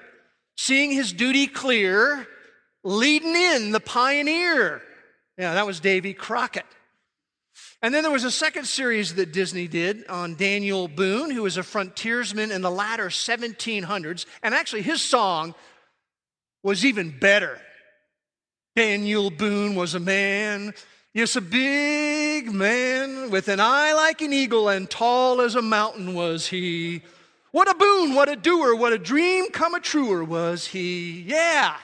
seeing 0.56 0.92
his 0.92 1.14
duty 1.14 1.48
clear, 1.48 2.28
leading 2.84 3.36
in 3.36 3.72
the 3.72 3.80
pioneer. 3.80 4.82
Yeah, 5.38 5.54
that 5.54 5.66
was 5.66 5.80
Davy 5.80 6.14
Crockett. 6.14 6.66
And 7.82 7.94
then 7.94 8.02
there 8.02 8.12
was 8.12 8.24
a 8.24 8.32
second 8.32 8.66
series 8.66 9.16
that 9.16 9.32
Disney 9.32 9.68
did 9.68 10.08
on 10.08 10.36
Daniel 10.36 10.88
Boone, 10.88 11.30
who 11.30 11.44
was 11.44 11.58
a 11.58 11.64
frontiersman 11.64 12.52
in 12.52 12.62
the 12.62 12.72
latter 12.72 13.10
1700s. 13.10 14.26
And 14.42 14.56
actually, 14.56 14.82
his 14.82 15.02
song 15.02 15.54
was 16.64 16.84
even 16.84 17.18
better. 17.18 17.62
Daniel 18.76 19.30
Boone 19.30 19.76
was 19.76 19.94
a 19.94 20.00
man, 20.00 20.74
yes, 21.14 21.36
a 21.36 21.42
big 21.42 22.52
man, 22.52 23.30
with 23.30 23.48
an 23.48 23.60
eye 23.60 23.94
like 23.94 24.22
an 24.22 24.34
eagle 24.34 24.70
and 24.70 24.90
tall 24.90 25.42
as 25.42 25.56
a 25.56 25.62
mountain 25.62 26.14
was 26.16 26.48
he. 26.48 27.02
What 27.52 27.70
a 27.70 27.76
boon, 27.76 28.16
what 28.16 28.30
a 28.30 28.36
doer, 28.36 28.76
what 28.76 28.94
a 28.94 28.98
dream 28.98 29.50
come 29.52 29.74
a 29.74 29.80
truer 29.80 30.24
was 30.24 30.68
he. 30.68 31.22
Yeah, 31.22 31.76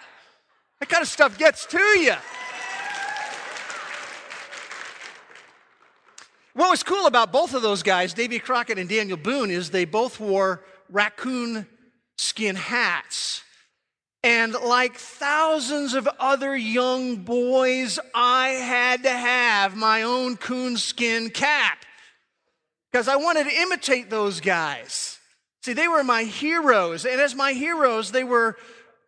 that 0.79 0.89
kind 0.89 1.01
of 1.01 1.07
stuff 1.07 1.37
gets 1.37 1.65
to 1.67 1.79
you. 1.79 2.15
What 6.53 6.69
was 6.69 6.83
cool 6.83 7.07
about 7.07 7.31
both 7.31 7.53
of 7.55 7.63
those 7.63 7.81
guys, 7.81 8.13
Davy 8.13 8.37
Crockett 8.37 8.77
and 8.77 8.87
Daniel 8.87 9.17
Boone, 9.17 9.49
is 9.49 9.71
they 9.71 9.85
both 9.85 10.19
wore 10.19 10.63
raccoon 10.89 11.67
skin 12.17 12.55
hats. 12.55 13.43
And 14.23 14.53
like 14.53 14.95
thousands 14.95 15.95
of 15.95 16.07
other 16.19 16.55
young 16.55 17.17
boys, 17.17 17.99
I 18.13 18.49
had 18.49 19.03
to 19.03 19.09
have 19.09 19.75
my 19.75 20.03
own 20.03 20.37
coonskin 20.37 21.31
cap 21.31 21.79
because 22.91 23.07
I 23.07 23.15
wanted 23.17 23.45
to 23.45 23.61
imitate 23.61 24.09
those 24.09 24.39
guys. 24.39 25.19
See, 25.63 25.73
they 25.73 25.87
were 25.87 26.03
my 26.03 26.23
heroes. 26.23 27.05
And 27.05 27.19
as 27.19 27.35
my 27.35 27.53
heroes, 27.53 28.11
they 28.11 28.23
were 28.23 28.55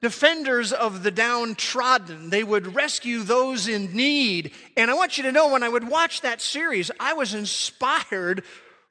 defenders 0.01 0.71
of 0.71 1.03
the 1.03 1.11
downtrodden. 1.11 2.29
They 2.29 2.43
would 2.43 2.75
rescue 2.75 3.23
those 3.23 3.67
in 3.67 3.95
need. 3.95 4.51
And 4.77 4.91
I 4.91 4.93
want 4.93 5.17
you 5.17 5.23
to 5.23 5.31
know 5.31 5.49
when 5.49 5.63
I 5.63 5.69
would 5.69 5.87
watch 5.87 6.21
that 6.21 6.41
series, 6.41 6.91
I 6.99 7.13
was 7.13 7.33
inspired 7.33 8.43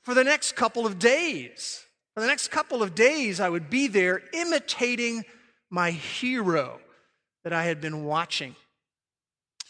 for 0.03 0.15
the 0.15 0.25
next 0.25 0.53
couple 0.53 0.87
of 0.87 0.99
days. 0.99 1.85
For 2.15 2.21
the 2.21 2.27
next 2.27 2.49
couple 2.49 2.83
of 2.83 2.95
days, 2.95 3.41
I 3.41 3.49
would 3.49 3.71
be 3.71 3.89
there 3.89 4.23
imitating 4.33 5.25
my 5.71 5.91
hero 5.91 6.81
that 7.43 7.53
I 7.53 7.65
had 7.65 7.81
been 7.81 8.05
watching. 8.05 8.55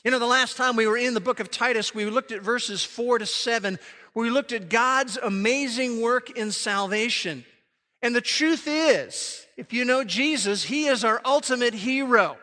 You 0.05 0.11
know, 0.11 0.19
the 0.19 0.27
last 0.27 0.59
time 0.59 0.77
we 0.77 0.87
were 0.87 0.99
in 0.99 1.15
the 1.15 1.21
book 1.21 1.41
of 1.41 1.51
Titus, 1.51 1.95
we 1.95 2.05
looked 2.05 2.31
at 2.31 2.43
verses 2.43 2.85
four 2.85 3.19
to 3.19 3.25
seven, 3.25 3.79
we 4.15 4.29
looked 4.29 4.53
at 4.53 4.69
God's 4.69 5.17
amazing 5.17 6.03
work 6.03 6.37
in 6.37 6.53
salvation. 6.53 7.45
And 8.05 8.15
the 8.15 8.21
truth 8.21 8.69
is, 8.69 9.47
if 9.57 9.73
you 9.73 9.87
know 9.87 10.05
Jesus, 10.05 10.63
he 10.63 10.89
is 10.89 11.05
our 11.05 11.23
ultimate 11.25 11.73
hero. 11.73 12.37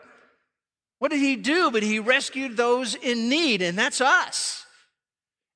What 0.98 1.12
did 1.12 1.20
he 1.20 1.36
do? 1.36 1.70
But 1.70 1.84
he 1.84 2.00
rescued 2.00 2.56
those 2.56 2.96
in 2.96 3.28
need, 3.28 3.62
and 3.62 3.78
that's 3.78 4.00
us. 4.00 4.66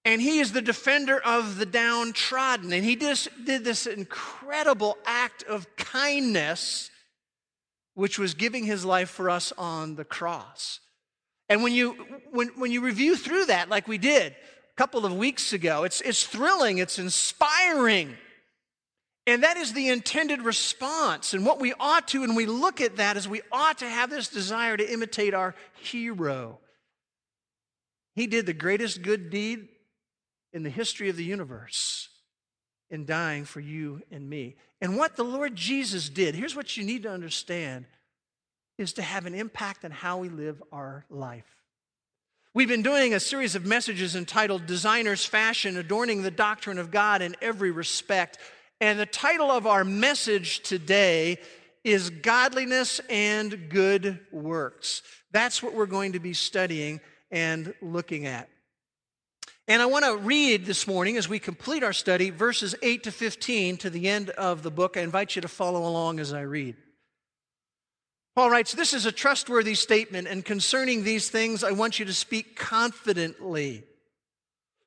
And 0.05 0.23
he 0.23 0.39
is 0.39 0.53
the 0.53 0.63
defender 0.63 1.19
of 1.19 1.59
the 1.59 1.67
downtrodden. 1.67 2.73
And 2.73 2.85
he 2.85 2.95
just 2.95 3.29
did 3.45 3.65
this 3.65 3.85
incredible 3.85 4.97
act 5.07 5.43
of 5.43 5.67
kindness, 5.75 6.89
which 7.95 8.17
was 8.17 8.35
giving 8.35 8.63
his 8.63 8.85
life 8.85 9.11
for 9.11 9.29
us 9.29 9.53
on 9.59 9.97
the 9.97 10.05
cross. 10.05 10.79
And 11.49 11.65
when 11.65 11.73
you, 11.73 11.97
when, 12.31 12.49
when 12.57 12.71
you 12.71 12.81
review 12.81 13.17
through 13.17 13.47
that, 13.47 13.69
like 13.69 13.89
we 13.89 13.99
did 13.99 14.35
a 14.35 14.77
couple 14.77 15.05
of 15.05 15.17
weeks 15.17 15.53
ago, 15.53 15.83
it's, 15.83 16.01
it's 16.01 16.25
thrilling, 16.25 16.79
it's 16.79 17.01
inspiring. 17.01 18.17
And 19.27 19.43
that 19.43 19.57
is 19.57 19.73
the 19.73 19.89
intended 19.89 20.43
response. 20.43 21.35
And 21.35 21.45
what 21.45 21.61
we 21.61 21.75
ought 21.81 22.09
to, 22.09 22.23
and 22.23 22.37
we 22.37 22.47
look 22.47 22.81
at 22.81 22.97
that, 22.97 23.17
is 23.17 23.29
we 23.29 23.43
ought 23.51 23.79
to 23.79 23.89
have 23.89 24.09
this 24.09 24.29
desire 24.29 24.77
to 24.77 24.93
imitate 24.93 25.35
our 25.35 25.55
hero. 25.75 26.59
He 28.15 28.27
did 28.27 28.47
the 28.47 28.53
greatest 28.53 29.03
good 29.03 29.31
deed 29.31 29.69
in 30.53 30.63
the 30.63 30.71
history 30.71 31.09
of 31.09 31.17
the 31.17 31.25
universe 31.25 32.09
in 32.89 33.05
dying 33.05 33.45
for 33.45 33.61
you 33.61 34.01
and 34.13 34.31
me. 34.31 34.57
And 34.81 34.97
what 34.97 35.17
the 35.17 35.25
Lord 35.25 35.57
Jesus 35.57 36.09
did, 36.09 36.35
here's 36.35 36.55
what 36.55 36.77
you 36.77 36.85
need 36.85 37.03
to 37.03 37.11
understand, 37.11 37.87
is 38.79 38.93
to 38.95 39.03
have 39.03 39.27
an 39.27 39.35
impact 39.35 39.85
on 39.85 39.91
how 39.91 40.19
we 40.19 40.29
live 40.29 40.63
our 40.71 41.05
life. 41.11 41.45
We've 42.55 42.69
been 42.69 42.83
doing 42.83 43.13
a 43.13 43.21
series 43.21 43.55
of 43.55 43.67
messages 43.67 44.17
entitled 44.17 44.67
Designer's 44.67 45.25
Fashion, 45.27 45.77
adorning 45.77 46.23
the 46.23 46.31
doctrine 46.31 46.79
of 46.79 46.91
God 46.91 47.21
in 47.21 47.37
every 47.43 47.71
respect. 47.71 48.39
And 48.81 49.01
the 49.01 49.07
title 49.07 49.51
of 49.51 49.67
our 49.67 49.85
message 49.85 50.61
today 50.61 51.39
is 51.83 52.11
Godliness 52.11 53.01
and 53.09 53.71
Good 53.71 54.21
Works. 54.31 55.01
That's 55.31 55.63
what 55.63 55.73
we're 55.73 55.87
going 55.87 56.13
to 56.13 56.21
be 56.21 56.35
studying 56.35 57.01
and 57.31 57.73
looking 57.81 58.27
at. 58.27 58.51
And 59.67 59.81
I 59.81 59.87
want 59.87 60.05
to 60.05 60.19
read 60.19 60.67
this 60.67 60.87
morning 60.87 61.17
as 61.17 61.27
we 61.27 61.39
complete 61.39 61.83
our 61.83 61.95
study 61.95 62.29
verses 62.29 62.75
8 62.83 63.05
to 63.05 63.11
15 63.11 63.79
to 63.79 63.89
the 63.89 64.09
end 64.09 64.29
of 64.31 64.63
the 64.63 64.71
book. 64.71 64.99
I 64.99 65.01
invite 65.01 65.37
you 65.37 65.43
to 65.43 65.49
follow 65.49 65.87
along 65.87 66.21
as 66.21 66.35
I 66.35 66.43
read. 66.43 66.77
Paul 68.35 68.51
writes, 68.51 68.73
This 68.73 68.93
is 68.93 69.07
a 69.07 69.13
trustworthy 69.13 69.75
statement, 69.75 70.29
and 70.29 70.45
concerning 70.45 71.03
these 71.03 71.31
things, 71.31 71.65
I 71.65 71.73
want 71.73 71.99
you 71.99 72.05
to 72.05 72.13
speak 72.13 72.57
confidently 72.57 73.85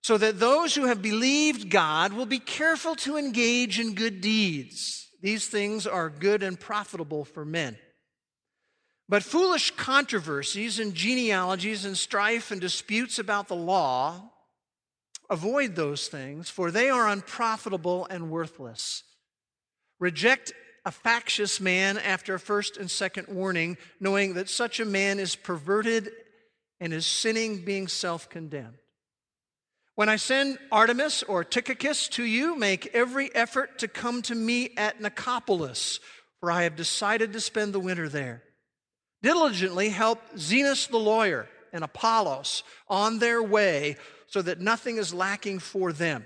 so 0.02 0.18
that 0.18 0.40
those 0.40 0.76
who 0.76 0.86
have 0.86 1.02
believed 1.02 1.70
God 1.70 2.14
will 2.14 2.26
be 2.26 2.40
careful 2.40 2.96
to 2.98 3.18
engage 3.18 3.80
in 3.80 3.96
good 3.96 4.22
deeds. 4.22 5.08
These 5.22 5.48
things 5.48 5.86
are 5.86 6.10
good 6.10 6.44
and 6.44 6.60
profitable 6.60 7.26
for 7.26 7.44
men. 7.44 7.78
But 9.10 9.24
foolish 9.24 9.72
controversies 9.72 10.80
and 10.80 10.94
genealogies 10.94 11.84
and 11.84 11.98
strife 11.98 12.52
and 12.52 12.62
disputes 12.62 13.18
about 13.20 13.48
the 13.48 13.56
law, 13.56 14.32
avoid 15.30 15.76
those 15.76 16.08
things, 16.08 16.50
for 16.50 16.70
they 16.70 16.90
are 16.90 17.10
unprofitable 17.10 18.06
and 18.10 18.30
worthless. 18.30 19.04
Reject 20.00 20.54
a 20.86 20.92
factious 20.92 21.60
man 21.60 21.98
after 21.98 22.36
a 22.36 22.40
first 22.40 22.78
and 22.78 22.90
second 22.90 23.28
warning, 23.28 23.78
knowing 24.00 24.36
that 24.36 24.48
such 24.48 24.80
a 24.80 24.86
man 24.86 25.20
is 25.20 25.36
perverted 25.36 26.10
and 26.80 26.94
is 26.94 27.06
sinning, 27.06 27.66
being 27.66 27.88
self 27.88 28.30
condemned. 28.30 28.78
When 30.00 30.08
I 30.08 30.16
send 30.16 30.60
Artemas 30.72 31.26
or 31.28 31.44
Tychicus 31.44 32.08
to 32.12 32.24
you, 32.24 32.56
make 32.56 32.96
every 32.96 33.36
effort 33.36 33.80
to 33.80 33.90
come 33.90 34.22
to 34.22 34.34
me 34.34 34.70
at 34.78 35.02
Nicopolis, 35.02 36.00
for 36.40 36.50
I 36.50 36.64
have 36.64 36.78
decided 36.78 37.34
to 37.34 37.42
spend 37.42 37.74
the 37.74 37.82
winter 37.82 38.08
there. 38.08 38.42
Diligently 39.22 39.90
help 39.90 40.22
Zenas 40.38 40.88
the 40.88 40.98
lawyer 40.98 41.50
and 41.74 41.84
Apollos 41.84 42.64
on 42.88 43.20
their 43.20 43.44
way 43.44 43.98
so 44.28 44.42
that 44.42 44.62
nothing 44.62 44.96
is 44.96 45.14
lacking 45.14 45.60
for 45.60 45.92
them. 45.92 46.26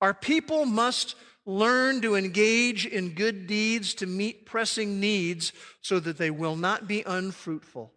Our 0.00 0.14
people 0.14 0.64
must 0.64 1.16
learn 1.44 2.02
to 2.02 2.14
engage 2.14 2.86
in 2.86 3.14
good 3.14 3.48
deeds 3.48 3.94
to 3.94 4.06
meet 4.06 4.46
pressing 4.46 5.00
needs 5.00 5.52
so 5.80 5.98
that 5.98 6.18
they 6.18 6.30
will 6.30 6.54
not 6.54 6.86
be 6.86 7.02
unfruitful. 7.04 7.90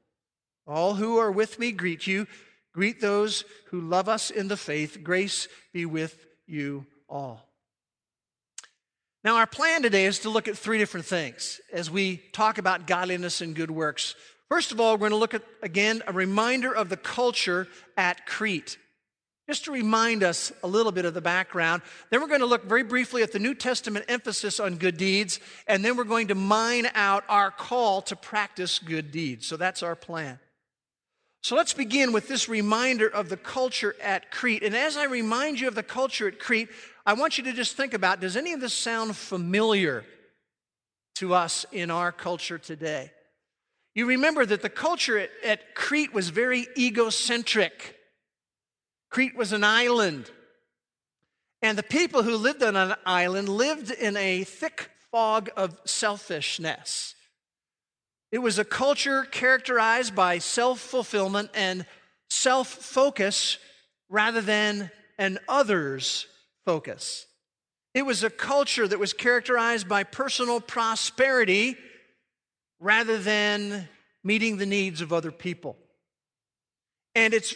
All 0.66 0.96
who 0.96 1.19
are 1.19 1.31
with 1.31 1.60
me 1.60 1.72
greet 1.72 2.08
you. 2.08 2.26
Greet 2.74 3.00
those 3.00 3.46
who 3.68 3.81
love 3.81 4.10
us 4.10 4.31
in 4.31 4.48
the 4.48 4.58
faith. 4.58 5.04
Grace 5.04 5.48
be 5.74 5.86
with 5.86 6.25
you 6.48 6.86
all. 7.08 7.48
Now, 9.24 9.38
our 9.38 9.48
plan 9.48 9.84
today 9.84 10.06
is 10.06 10.20
to 10.20 10.30
look 10.30 10.48
at 10.48 10.58
three 10.58 10.78
different 10.78 11.06
things 11.06 11.62
as 11.72 11.90
we 11.90 12.18
talk 12.34 12.58
about 12.58 12.88
godliness 12.88 13.40
and 13.40 13.56
good 13.56 13.72
works. 13.72 14.16
First 14.50 14.72
of 14.72 14.81
all, 14.81 14.94
we're 14.94 15.10
going 15.10 15.12
to 15.12 15.18
look 15.18 15.34
at, 15.34 15.44
again, 15.62 16.04
a 16.08 16.12
reminder 16.12 16.75
of 16.75 16.90
the 16.90 16.98
culture 16.98 17.68
at 17.96 18.25
Crete. 18.25 18.78
Just 19.48 19.66
to 19.66 19.72
remind 19.72 20.24
us 20.24 20.52
a 20.64 20.68
little 20.68 20.92
bit 20.92 21.06
of 21.06 21.14
the 21.14 21.22
background. 21.22 21.81
Then 22.10 22.22
we're 22.22 22.28
going 22.28 22.42
to 22.42 22.46
look 22.46 22.66
very 22.66 22.84
briefly 22.84 23.24
at 23.24 23.31
the 23.31 23.40
New 23.40 23.54
Testament 23.54 24.06
emphasis 24.08 24.60
on 24.60 24.78
good 24.78 24.98
deeds, 24.98 25.40
and 25.68 25.84
then 25.84 25.96
we're 25.96 26.06
going 26.06 26.28
to 26.28 26.36
mine 26.36 26.90
out 26.94 27.24
our 27.30 27.52
call 27.52 28.02
to 28.04 28.16
practice 28.16 28.80
good 28.80 29.12
deeds. 29.12 29.46
So 29.46 29.58
that's 29.58 29.84
our 29.84 29.96
plan. 29.96 30.40
So 31.44 31.57
let's 31.57 31.74
begin 31.74 32.13
with 32.13 32.30
this 32.30 32.48
reminder 32.48 33.06
of 33.06 33.28
the 33.28 33.36
culture 33.36 33.98
at 34.01 34.31
Crete. 34.31 34.63
And 34.63 34.74
as 34.74 34.95
I 34.95 35.04
remind 35.04 35.60
you 35.60 35.68
of 35.68 35.75
the 35.75 35.84
culture 35.84 36.25
at 36.30 36.40
Crete, 36.40 36.69
I 37.06 37.13
want 37.13 37.38
you 37.38 37.44
to 37.44 37.51
just 37.51 37.75
think 37.75 37.94
about 37.94 38.22
does 38.22 38.38
any 38.38 38.54
of 38.54 38.62
this 38.62 38.74
sound 38.74 39.18
familiar 39.18 40.06
to 41.16 41.34
us 41.34 41.66
in 41.74 41.92
our 41.92 42.13
culture 42.13 42.57
today? 42.57 43.12
You 43.94 44.06
remember 44.06 44.45
that 44.45 44.62
the 44.62 44.69
culture 44.69 45.19
at, 45.19 45.31
at 45.44 45.75
Crete 45.75 46.13
was 46.13 46.30
very 46.30 46.66
egocentric. 46.78 47.98
Crete 49.10 49.36
was 49.36 49.51
an 49.51 49.66
island. 49.66 50.31
And 51.62 51.78
the 51.78 51.84
people 51.84 52.24
who 52.24 52.38
lived 52.38 52.63
on 52.63 52.78
an 52.78 52.95
island 53.06 53.50
lived 53.50 53.92
in 53.92 54.16
a 54.16 54.45
thick 54.45 54.90
fog 55.12 55.50
of 55.57 55.78
selfishness. 55.84 57.16
It 58.33 58.41
was 58.41 58.57
a 58.57 58.65
culture 58.65 59.25
characterized 59.25 60.15
by 60.15 60.39
self 60.39 60.80
fulfillment 60.80 61.51
and 61.53 61.85
self 62.31 62.68
focus 62.68 63.59
rather 64.09 64.41
than 64.41 64.89
an 65.19 65.38
others 65.47 66.25
focus. 66.65 67.27
It 67.94 68.01
was 68.07 68.24
a 68.24 68.31
culture 68.31 68.88
that 68.88 68.97
was 68.97 69.13
characterized 69.13 69.88
by 69.88 70.03
personal 70.03 70.59
prosperity 70.59 71.77
rather 72.80 73.19
than 73.19 73.88
meeting 74.24 74.57
the 74.57 74.65
needs 74.65 75.01
of 75.01 75.13
other 75.13 75.31
people. 75.31 75.77
And 77.13 77.35
it's 77.35 77.56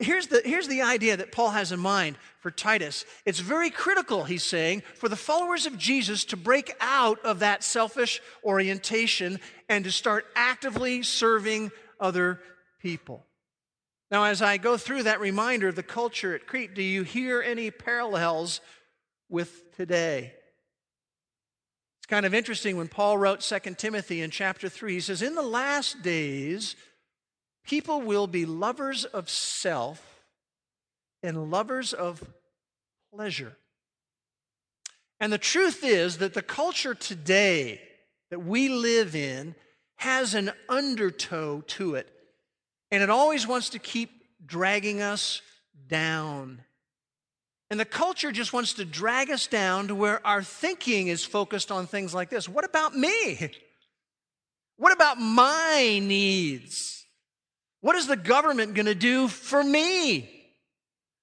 here's 0.00 0.26
the, 0.28 0.42
here's 0.44 0.68
the 0.68 0.82
idea 0.82 1.16
that 1.16 1.32
Paul 1.32 1.50
has 1.50 1.72
in 1.72 1.80
mind 1.80 2.16
for 2.40 2.50
Titus. 2.50 3.04
It's 3.24 3.40
very 3.40 3.70
critical, 3.70 4.24
he's 4.24 4.42
saying, 4.42 4.82
for 4.96 5.08
the 5.08 5.16
followers 5.16 5.66
of 5.66 5.78
Jesus 5.78 6.24
to 6.26 6.36
break 6.36 6.74
out 6.80 7.24
of 7.24 7.40
that 7.40 7.62
selfish 7.62 8.20
orientation 8.44 9.40
and 9.68 9.84
to 9.84 9.92
start 9.92 10.26
actively 10.34 11.02
serving 11.02 11.70
other 12.00 12.40
people. 12.80 13.24
Now, 14.10 14.24
as 14.24 14.42
I 14.42 14.56
go 14.56 14.76
through 14.76 15.04
that 15.04 15.20
reminder 15.20 15.68
of 15.68 15.76
the 15.76 15.82
culture 15.82 16.34
at 16.34 16.46
Crete, 16.46 16.74
do 16.74 16.82
you 16.82 17.02
hear 17.02 17.42
any 17.42 17.70
parallels 17.70 18.60
with 19.28 19.76
today? 19.76 20.32
It's 21.98 22.06
kind 22.06 22.24
of 22.24 22.34
interesting 22.34 22.76
when 22.76 22.86
Paul 22.86 23.18
wrote 23.18 23.40
2 23.40 23.58
Timothy 23.76 24.22
in 24.22 24.30
chapter 24.30 24.68
3, 24.68 24.94
he 24.94 25.00
says, 25.00 25.22
In 25.22 25.34
the 25.34 25.42
last 25.42 26.02
days, 26.02 26.76
People 27.66 28.00
will 28.00 28.26
be 28.26 28.46
lovers 28.46 29.04
of 29.04 29.28
self 29.28 30.22
and 31.22 31.50
lovers 31.50 31.92
of 31.92 32.22
pleasure. 33.12 33.56
And 35.18 35.32
the 35.32 35.38
truth 35.38 35.82
is 35.82 36.18
that 36.18 36.34
the 36.34 36.42
culture 36.42 36.94
today 36.94 37.80
that 38.30 38.38
we 38.38 38.68
live 38.68 39.16
in 39.16 39.54
has 39.96 40.34
an 40.34 40.52
undertow 40.68 41.62
to 41.66 41.94
it. 41.94 42.08
And 42.90 43.02
it 43.02 43.10
always 43.10 43.46
wants 43.46 43.70
to 43.70 43.78
keep 43.78 44.10
dragging 44.44 45.02
us 45.02 45.42
down. 45.88 46.62
And 47.70 47.80
the 47.80 47.84
culture 47.84 48.30
just 48.30 48.52
wants 48.52 48.74
to 48.74 48.84
drag 48.84 49.30
us 49.30 49.48
down 49.48 49.88
to 49.88 49.94
where 49.94 50.24
our 50.24 50.42
thinking 50.42 51.08
is 51.08 51.24
focused 51.24 51.72
on 51.72 51.86
things 51.86 52.14
like 52.14 52.30
this 52.30 52.48
What 52.48 52.64
about 52.64 52.94
me? 52.94 53.50
What 54.76 54.92
about 54.92 55.18
my 55.18 55.98
needs? 56.00 56.95
What 57.86 57.94
is 57.94 58.08
the 58.08 58.16
government 58.16 58.74
going 58.74 58.86
to 58.86 58.96
do 58.96 59.28
for 59.28 59.62
me? 59.62 60.28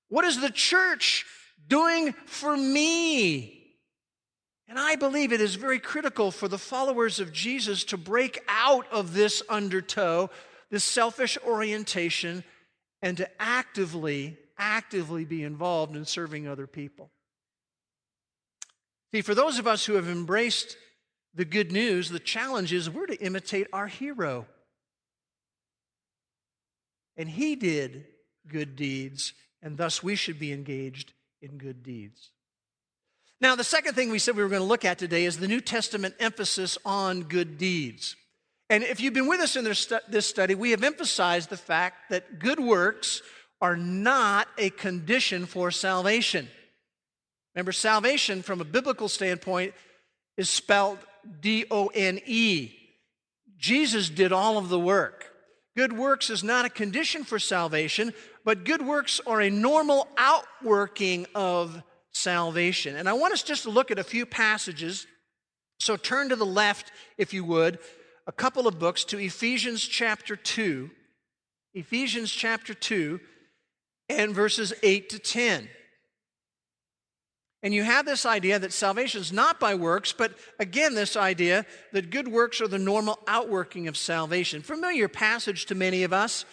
What 0.08 0.24
is 0.24 0.40
the 0.40 0.50
church 0.50 1.26
doing 1.68 2.14
for 2.26 2.56
me? 2.56 3.76
And 4.70 4.80
I 4.80 4.96
believe 4.96 5.34
it 5.34 5.42
is 5.42 5.56
very 5.56 5.78
critical 5.78 6.32
for 6.32 6.48
the 6.48 6.58
followers 6.58 7.20
of 7.20 7.34
Jesus 7.34 7.84
to 7.84 7.98
break 7.98 8.42
out 8.48 8.88
of 8.94 9.14
this 9.14 9.44
undertow, 9.50 10.30
this 10.72 10.86
selfish 10.86 11.38
orientation, 11.46 12.46
and 13.02 13.18
to 13.18 13.30
actively, 13.42 14.38
actively 14.58 15.26
be 15.26 15.44
involved 15.44 15.98
in 15.98 16.06
serving 16.06 16.48
other 16.48 16.66
people. 16.66 17.12
See, 19.12 19.22
for 19.22 19.36
those 19.36 19.60
of 19.60 19.68
us 19.68 19.86
who 19.86 19.96
have 19.96 20.08
embraced 20.08 20.78
the 21.36 21.44
good 21.44 21.74
news, 21.74 22.08
the 22.08 22.20
challenge 22.20 22.72
is 22.72 22.90
we're 22.90 23.08
to 23.08 23.22
imitate 23.22 23.68
our 23.74 23.88
hero. 23.88 24.46
And 27.18 27.30
he 27.30 27.56
did 27.56 28.06
good 28.48 28.76
deeds, 28.76 29.34
and 29.62 29.78
thus 29.78 30.02
we 30.02 30.16
should 30.16 30.40
be 30.40 30.52
engaged 30.52 31.14
in 31.42 31.58
good 31.58 31.84
deeds. 31.84 32.32
Now, 33.40 33.56
the 33.56 33.64
second 33.64 33.96
thing 33.96 34.10
we 34.10 34.20
said 34.20 34.36
we 34.36 34.44
were 34.44 34.50
going 34.50 34.62
to 34.62 34.68
look 34.68 34.86
at 34.86 34.98
today 34.98 35.26
is 35.26 35.38
the 35.38 35.48
New 35.48 35.60
Testament 35.60 36.16
emphasis 36.20 36.78
on 36.86 37.24
good 37.24 37.58
deeds. 37.58 38.16
And 38.70 38.84
if 38.84 39.02
you've 39.02 39.14
been 39.14 39.28
with 39.28 39.42
us 39.42 39.56
in 39.56 39.66
this 39.66 40.26
study, 40.26 40.56
we 40.56 40.72
have 40.72 40.84
emphasized 40.84 41.50
the 41.50 41.58
fact 41.58 42.10
that 42.10 42.40
good 42.40 42.60
works 42.60 43.22
are 43.62 43.76
not 43.76 44.48
a 44.58 44.70
condition 44.70 45.46
for 45.46 45.72
salvation. 45.72 46.48
Remember, 47.54 47.72
salvation 47.72 48.42
from 48.42 48.62
a 48.62 48.66
biblical 48.66 49.10
standpoint 49.10 49.74
is 50.38 50.50
spelled 50.50 51.00
D 51.40 51.66
O 51.70 51.88
N 51.94 52.20
E. 52.26 52.72
Jesus 53.58 54.10
did 54.10 54.32
all 54.32 54.58
of 54.58 54.70
the 54.70 54.80
work. 54.80 55.33
Good 55.76 55.94
works 55.94 56.30
is 56.30 56.44
not 56.44 56.66
a 56.66 56.70
condition 56.70 57.24
for 57.24 57.40
salvation, 57.40 58.14
but 58.46 58.64
good 58.64 58.86
works 58.86 59.20
are 59.26 59.42
a 59.42 59.50
normal 59.50 60.08
outworking 60.18 61.26
of 61.34 61.82
salvation. 62.12 62.96
And 62.96 63.10
I 63.10 63.14
want 63.14 63.34
us 63.34 63.42
just 63.42 63.64
to 63.64 63.70
look 63.70 63.90
at 63.90 63.98
a 63.98 64.04
few 64.04 64.26
passages. 64.26 65.08
So 65.80 65.98
turn 65.98 66.30
to 66.30 66.36
the 66.36 66.46
left, 66.46 66.92
if 67.18 67.34
you 67.34 67.44
would, 67.46 67.80
a 68.28 68.32
couple 68.32 68.68
of 68.68 68.80
books 68.80 69.04
to 69.06 69.18
Ephesians 69.18 69.82
chapter 69.82 70.36
2. 70.36 70.90
Ephesians 71.74 72.32
chapter 72.32 72.76
2 72.76 73.20
and 74.10 74.36
verses 74.36 74.74
8 74.84 75.10
to 75.10 75.20
10. 75.20 75.68
And 77.64 77.74
you 77.74 77.84
have 77.84 78.06
this 78.06 78.26
idea 78.26 78.60
that 78.60 78.74
salvation 78.74 79.22
is 79.22 79.32
not 79.32 79.58
by 79.58 79.74
works, 79.74 80.12
but 80.12 80.34
again, 80.60 80.96
this 80.96 81.16
idea 81.16 81.66
that 81.94 82.10
good 82.10 82.28
works 82.28 82.60
are 82.60 82.68
the 82.68 82.78
normal 82.78 83.20
outworking 83.26 83.88
of 83.88 83.96
salvation. 83.96 84.62
Familiar 84.62 85.08
passage 85.08 85.66
to 85.68 85.76
many 85.76 86.04
of 86.04 86.12
us. 86.12 86.44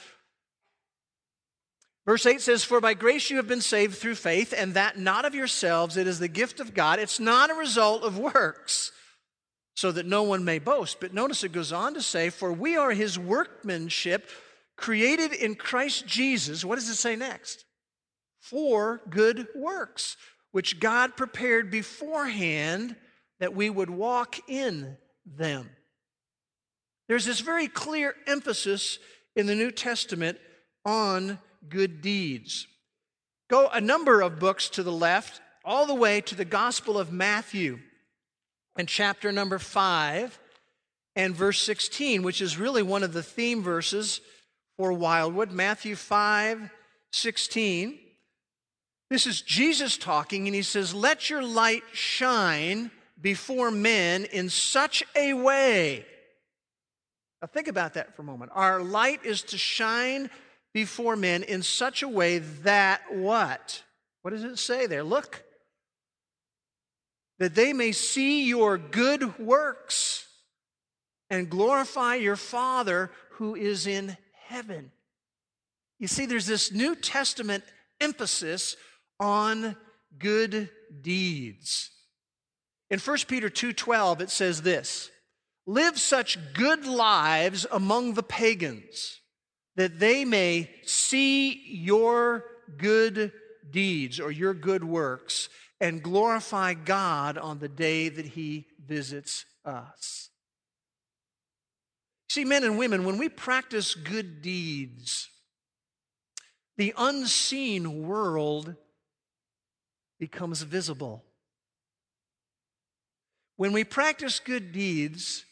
Verse 2.06 2.24
8 2.24 2.40
says, 2.40 2.62
For 2.62 2.80
by 2.80 2.94
grace 2.94 3.28
you 3.28 3.38
have 3.38 3.48
been 3.48 3.60
saved 3.60 3.96
through 3.96 4.14
faith, 4.14 4.54
and 4.56 4.74
that 4.74 4.98
not 4.98 5.24
of 5.24 5.34
yourselves, 5.34 5.96
it 5.96 6.06
is 6.06 6.20
the 6.20 6.28
gift 6.28 6.60
of 6.60 6.74
God. 6.74 7.00
It's 7.00 7.18
not 7.18 7.50
a 7.50 7.54
result 7.54 8.04
of 8.04 8.16
works, 8.16 8.92
so 9.74 9.90
that 9.90 10.06
no 10.06 10.22
one 10.22 10.44
may 10.44 10.60
boast. 10.60 11.00
But 11.00 11.12
notice 11.12 11.42
it 11.42 11.52
goes 11.52 11.72
on 11.72 11.94
to 11.94 12.02
say, 12.02 12.30
For 12.30 12.52
we 12.52 12.76
are 12.76 12.92
his 12.92 13.18
workmanship, 13.18 14.28
created 14.76 15.32
in 15.32 15.56
Christ 15.56 16.06
Jesus. 16.06 16.64
What 16.64 16.76
does 16.76 16.88
it 16.88 16.94
say 16.94 17.16
next? 17.16 17.64
For 18.40 19.02
good 19.10 19.48
works 19.56 20.16
which 20.52 20.80
God 20.80 21.16
prepared 21.16 21.70
beforehand 21.70 22.96
that 23.38 23.54
we 23.54 23.70
would 23.70 23.90
walk 23.90 24.36
in 24.48 24.96
them. 25.24 25.68
There's 27.08 27.24
this 27.24 27.40
very 27.40 27.68
clear 27.68 28.14
emphasis 28.26 28.98
in 29.34 29.46
the 29.46 29.54
New 29.54 29.70
Testament 29.70 30.38
on 30.84 31.38
good 31.68 32.00
deeds. 32.00 32.66
Go 33.48 33.68
a 33.68 33.80
number 33.80 34.20
of 34.20 34.38
books 34.38 34.68
to 34.70 34.82
the 34.82 34.92
left, 34.92 35.40
all 35.64 35.86
the 35.86 35.94
way 35.94 36.20
to 36.22 36.34
the 36.34 36.44
Gospel 36.44 36.98
of 36.98 37.12
Matthew 37.12 37.78
and 38.76 38.88
chapter 38.88 39.32
number 39.32 39.58
5 39.58 40.38
and 41.16 41.34
verse 41.34 41.60
16, 41.60 42.22
which 42.22 42.40
is 42.40 42.58
really 42.58 42.82
one 42.82 43.02
of 43.02 43.12
the 43.12 43.22
theme 43.22 43.62
verses 43.62 44.20
for 44.76 44.92
Wildwood. 44.92 45.50
Matthew 45.50 45.96
5 45.96 46.70
16. 47.12 47.98
This 49.10 49.26
is 49.26 49.42
Jesus 49.42 49.96
talking, 49.96 50.46
and 50.46 50.54
he 50.54 50.62
says, 50.62 50.94
Let 50.94 51.28
your 51.28 51.42
light 51.42 51.82
shine 51.92 52.92
before 53.20 53.72
men 53.72 54.24
in 54.24 54.48
such 54.48 55.02
a 55.16 55.34
way. 55.34 56.06
Now, 57.42 57.48
think 57.48 57.66
about 57.66 57.94
that 57.94 58.14
for 58.14 58.22
a 58.22 58.24
moment. 58.24 58.52
Our 58.54 58.80
light 58.80 59.24
is 59.24 59.42
to 59.44 59.58
shine 59.58 60.30
before 60.72 61.16
men 61.16 61.42
in 61.42 61.62
such 61.62 62.02
a 62.02 62.08
way 62.08 62.38
that 62.62 63.02
what? 63.10 63.82
What 64.22 64.30
does 64.30 64.44
it 64.44 64.58
say 64.58 64.86
there? 64.86 65.02
Look. 65.02 65.42
That 67.40 67.54
they 67.54 67.72
may 67.72 67.92
see 67.92 68.44
your 68.44 68.78
good 68.78 69.38
works 69.38 70.28
and 71.30 71.50
glorify 71.50 72.16
your 72.16 72.36
Father 72.36 73.10
who 73.32 73.56
is 73.56 73.86
in 73.86 74.16
heaven. 74.46 74.92
You 75.98 76.06
see, 76.06 76.26
there's 76.26 76.46
this 76.46 76.70
New 76.70 76.94
Testament 76.94 77.64
emphasis 78.00 78.76
on 79.20 79.76
good 80.18 80.70
deeds. 81.02 81.90
In 82.88 82.98
1 82.98 83.28
Peter 83.28 83.48
2:12 83.48 84.20
it 84.20 84.30
says 84.30 84.62
this, 84.62 85.10
"Live 85.66 86.00
such 86.00 86.52
good 86.54 86.84
lives 86.86 87.66
among 87.70 88.14
the 88.14 88.22
pagans 88.22 89.20
that 89.76 90.00
they 90.00 90.24
may 90.24 90.82
see 90.84 91.52
your 91.68 92.44
good 92.76 93.32
deeds 93.70 94.18
or 94.18 94.32
your 94.32 94.54
good 94.54 94.82
works 94.82 95.48
and 95.80 96.02
glorify 96.02 96.74
God 96.74 97.38
on 97.38 97.60
the 97.60 97.68
day 97.68 98.08
that 98.08 98.26
he 98.26 98.66
visits 98.78 99.44
us." 99.64 100.30
See, 102.28 102.44
men 102.44 102.64
and 102.64 102.78
women, 102.78 103.04
when 103.04 103.18
we 103.18 103.28
practice 103.28 103.94
good 103.94 104.40
deeds, 104.40 105.28
the 106.76 106.94
unseen 106.96 108.06
world 108.06 108.76
becomes 110.20 110.62
visible. 110.62 111.24
When 113.56 113.72
we 113.72 113.82
practice 113.82 114.38
good 114.38 114.70
deeds, 114.70 115.44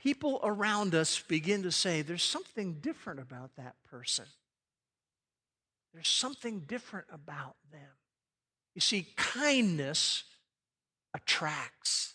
people 0.00 0.40
around 0.42 0.94
us 0.94 1.20
begin 1.20 1.62
to 1.62 1.70
say, 1.70 2.02
There's 2.02 2.24
something 2.24 2.78
different 2.80 3.20
about 3.20 3.50
that 3.56 3.76
person. 3.88 4.24
There's 5.92 6.08
something 6.08 6.60
different 6.60 7.06
about 7.12 7.56
them. 7.70 7.90
You 8.74 8.80
see, 8.80 9.08
kindness 9.16 10.24
attracts, 11.14 12.14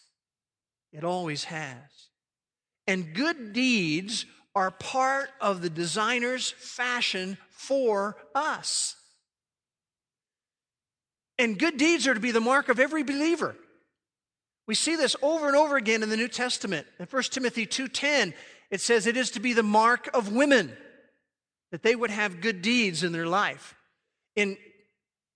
it 0.92 1.04
always 1.04 1.46
has. 1.46 2.10
And 2.88 3.14
good 3.14 3.54
deeds 3.54 4.26
are 4.56 4.72
part 4.72 5.30
of 5.42 5.62
the 5.62 5.70
designer's 5.70 6.52
fashion 6.52 7.38
for 7.50 8.18
us. 8.36 8.96
And 11.38 11.58
good 11.58 11.78
deeds 11.78 12.08
are 12.08 12.14
to 12.14 12.20
be 12.20 12.32
the 12.32 12.40
mark 12.40 12.70
of 12.70 12.80
every 12.80 13.04
believer. 13.04 13.56
We 14.68 14.76
see 14.76 14.96
this 14.96 15.16
over 15.22 15.48
and 15.48 15.58
over 15.58 15.76
again 15.76 16.04
in 16.04 16.10
the 16.10 16.18
New 16.18 16.28
Testament. 16.28 16.88
In 17.00 17.06
1 17.06 17.24
Timothy 17.32 17.66
2:10, 17.66 18.34
it 18.70 18.82
says 18.82 19.08
it 19.08 19.18
is 19.18 19.32
to 19.32 19.40
be 19.40 19.54
the 19.54 19.64
mark 19.64 20.10
of 20.14 20.32
women 20.32 20.76
that 21.72 21.84
they 21.84 21.96
would 21.96 22.12
have 22.12 22.42
good 22.42 22.62
deeds 22.62 23.04
in 23.04 23.12
their 23.12 23.28
life. 23.28 23.76
In 24.36 24.58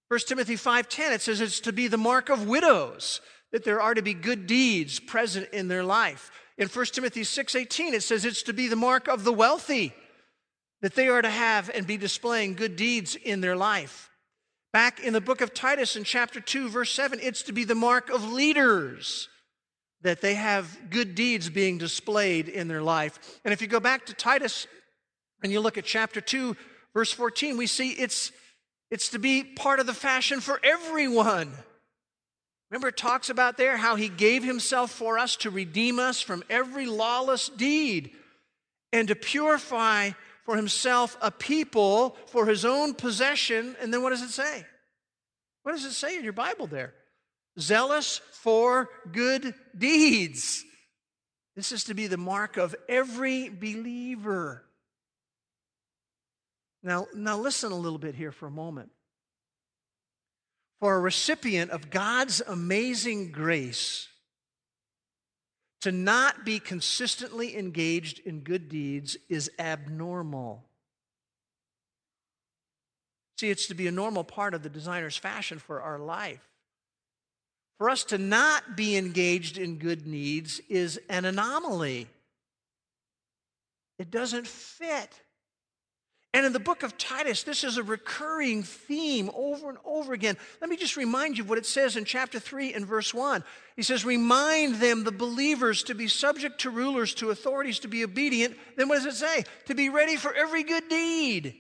1 0.08 0.28
Timothy 0.28 0.56
5:10, 0.56 1.12
it 1.12 1.22
says 1.22 1.42
it's 1.42 1.60
to 1.62 1.74
be 1.74 1.88
the 1.88 1.98
mark 1.98 2.30
of 2.30 2.48
widows 2.48 3.20
that 3.52 3.64
there 3.64 3.82
are 3.82 3.94
to 3.94 4.02
be 4.02 4.14
good 4.14 4.48
deeds 4.48 5.00
present 5.00 5.50
in 5.52 5.68
their 5.68 5.84
life. 5.84 6.32
In 6.58 6.68
1 6.68 6.94
Timothy 6.94 7.24
6:18 7.24 7.94
it 7.94 8.04
says 8.04 8.24
it's 8.24 8.44
to 8.44 8.54
be 8.54 8.68
the 8.68 8.76
mark 8.76 9.08
of 9.08 9.24
the 9.24 9.34
wealthy 9.34 9.94
that 10.82 10.96
they 10.96 11.08
are 11.08 11.22
to 11.22 11.30
have 11.30 11.70
and 11.70 11.86
be 11.86 11.98
displaying 11.98 12.54
good 12.54 12.76
deeds 12.76 13.16
in 13.16 13.42
their 13.42 13.56
life. 13.56 14.10
Back 14.74 15.00
in 15.00 15.14
the 15.14 15.22
book 15.22 15.42
of 15.42 15.54
Titus 15.54 15.96
in 15.96 16.04
chapter 16.04 16.40
2 16.40 16.70
verse 16.70 16.92
7 16.92 17.20
it's 17.22 17.44
to 17.44 17.54
be 17.54 17.64
the 17.64 17.76
mark 17.76 18.10
of 18.10 18.32
leaders 18.32 19.30
that 20.02 20.22
they 20.22 20.36
have 20.36 20.90
good 20.90 21.16
deeds 21.16 21.50
being 21.50 21.78
displayed 21.78 22.48
in 22.48 22.68
their 22.68 22.84
life. 22.84 23.40
And 23.44 23.54
if 23.54 23.62
you 23.62 23.68
go 23.68 23.80
back 23.80 24.06
to 24.06 24.14
Titus 24.14 24.68
and 25.42 25.52
you 25.52 25.60
look 25.60 25.78
at 25.78 25.86
chapter 25.86 26.22
2 26.22 26.56
verse 26.94 27.12
14 27.12 27.58
we 27.58 27.68
see 27.68 27.92
it's 27.92 28.32
it's 28.90 29.10
to 29.10 29.20
be 29.20 29.44
part 29.44 29.80
of 29.80 29.86
the 29.86 29.94
fashion 29.94 30.40
for 30.40 30.60
everyone. 30.64 31.52
Remember, 32.70 32.90
it 32.90 32.98
talks 32.98 33.30
about 33.30 33.58
there 33.58 33.78
how 33.78 33.96
he 33.96 34.10
gave 34.10 34.44
himself 34.44 34.92
for 34.92 35.18
us 35.18 35.36
to 35.38 35.50
redeem 35.50 36.00
us 36.00 36.22
from 36.22 36.44
every 36.50 36.86
lawless 36.86 37.50
deed 37.50 38.12
and 38.92 39.08
to 39.08 39.16
purify 39.16 40.12
for 40.48 40.56
himself 40.56 41.18
a 41.22 41.30
people 41.30 42.16
for 42.28 42.46
his 42.46 42.64
own 42.64 42.94
possession. 42.94 43.76
And 43.82 43.94
then 43.94 44.02
what 44.02 44.12
does 44.12 44.22
it 44.22 44.30
say? 44.30 44.66
What 45.64 45.74
does 45.74 45.84
it 45.84 45.92
say 45.92 46.16
in 46.16 46.24
your 46.24 46.32
Bible 46.32 46.68
there? 46.68 46.94
Zealous 47.60 48.22
for 48.32 48.90
good 49.12 49.54
deeds. 49.78 50.64
This 51.58 51.74
is 51.74 51.84
to 51.86 51.94
be 51.94 52.08
the 52.08 52.16
mark 52.16 52.56
of 52.56 52.74
every 52.88 53.50
believer. 53.50 54.64
Now, 56.82 57.08
now 57.14 57.38
listen 57.38 57.74
a 57.74 57.78
little 57.78 58.00
bit 58.00 58.16
here 58.16 58.32
for 58.32 58.48
a 58.48 58.52
moment 58.52 58.90
for 60.80 60.96
a 60.96 61.00
recipient 61.00 61.72
of 61.72 61.90
God's 61.90 62.42
amazing 62.48 63.32
grace 63.32 64.08
to 65.82 65.92
not 65.92 66.46
be 66.46 66.60
consistently 66.60 67.58
engaged 67.58 68.20
in 68.26 68.42
good 68.42 68.70
deeds 68.70 69.18
is 69.30 69.52
abnormal. 69.60 70.64
See, 73.40 73.50
it's 73.50 73.68
to 73.68 73.76
be 73.76 73.88
a 73.88 73.92
normal 73.92 74.24
part 74.24 74.54
of 74.54 74.64
the 74.64 74.70
designer's 74.70 75.18
fashion 75.18 75.60
for 75.60 75.82
our 75.82 76.00
life. 76.00 76.42
For 77.78 77.90
us 77.90 78.04
to 78.06 78.18
not 78.18 78.76
be 78.76 78.98
engaged 78.98 79.60
in 79.60 79.78
good 79.78 80.04
deeds 80.04 80.60
is 80.68 81.00
an 81.10 81.26
anomaly. 81.26 82.08
It 84.00 84.10
doesn't 84.10 84.48
fit. 84.48 85.12
And 86.38 86.46
in 86.46 86.54
the 86.54 86.60
book 86.60 86.84
of 86.84 87.00
Titus, 87.00 87.42
this 87.42 87.64
is 87.64 87.78
a 87.78 87.84
recurring 87.84 88.62
theme 88.62 89.32
over 89.34 89.70
and 89.70 89.80
over 89.84 90.14
again. 90.14 90.38
Let 90.62 90.70
me 90.70 90.78
just 90.78 90.96
remind 90.96 91.36
you 91.36 91.44
of 91.44 91.50
what 91.50 91.58
it 91.58 91.66
says 91.66 91.98
in 91.98 92.06
chapter 92.06 92.40
3 92.40 92.76
and 92.76 92.86
verse 92.86 93.12
1. 93.12 93.44
He 93.76 93.82
says, 93.82 94.06
Remind 94.06 94.76
them, 94.76 95.04
the 95.04 95.12
believers, 95.12 95.82
to 95.86 95.96
be 95.96 96.08
subject 96.08 96.62
to 96.62 96.70
rulers, 96.70 97.16
to 97.16 97.32
authorities, 97.32 97.80
to 97.80 97.88
be 97.88 98.04
obedient. 98.04 98.56
Then 98.76 98.88
what 98.88 99.02
does 99.02 99.08
it 99.08 99.18
say? 99.18 99.46
To 99.66 99.74
be 99.74 99.90
ready 99.90 100.16
for 100.16 100.32
every 100.32 100.62
good 100.62 100.88
deed. 100.90 101.56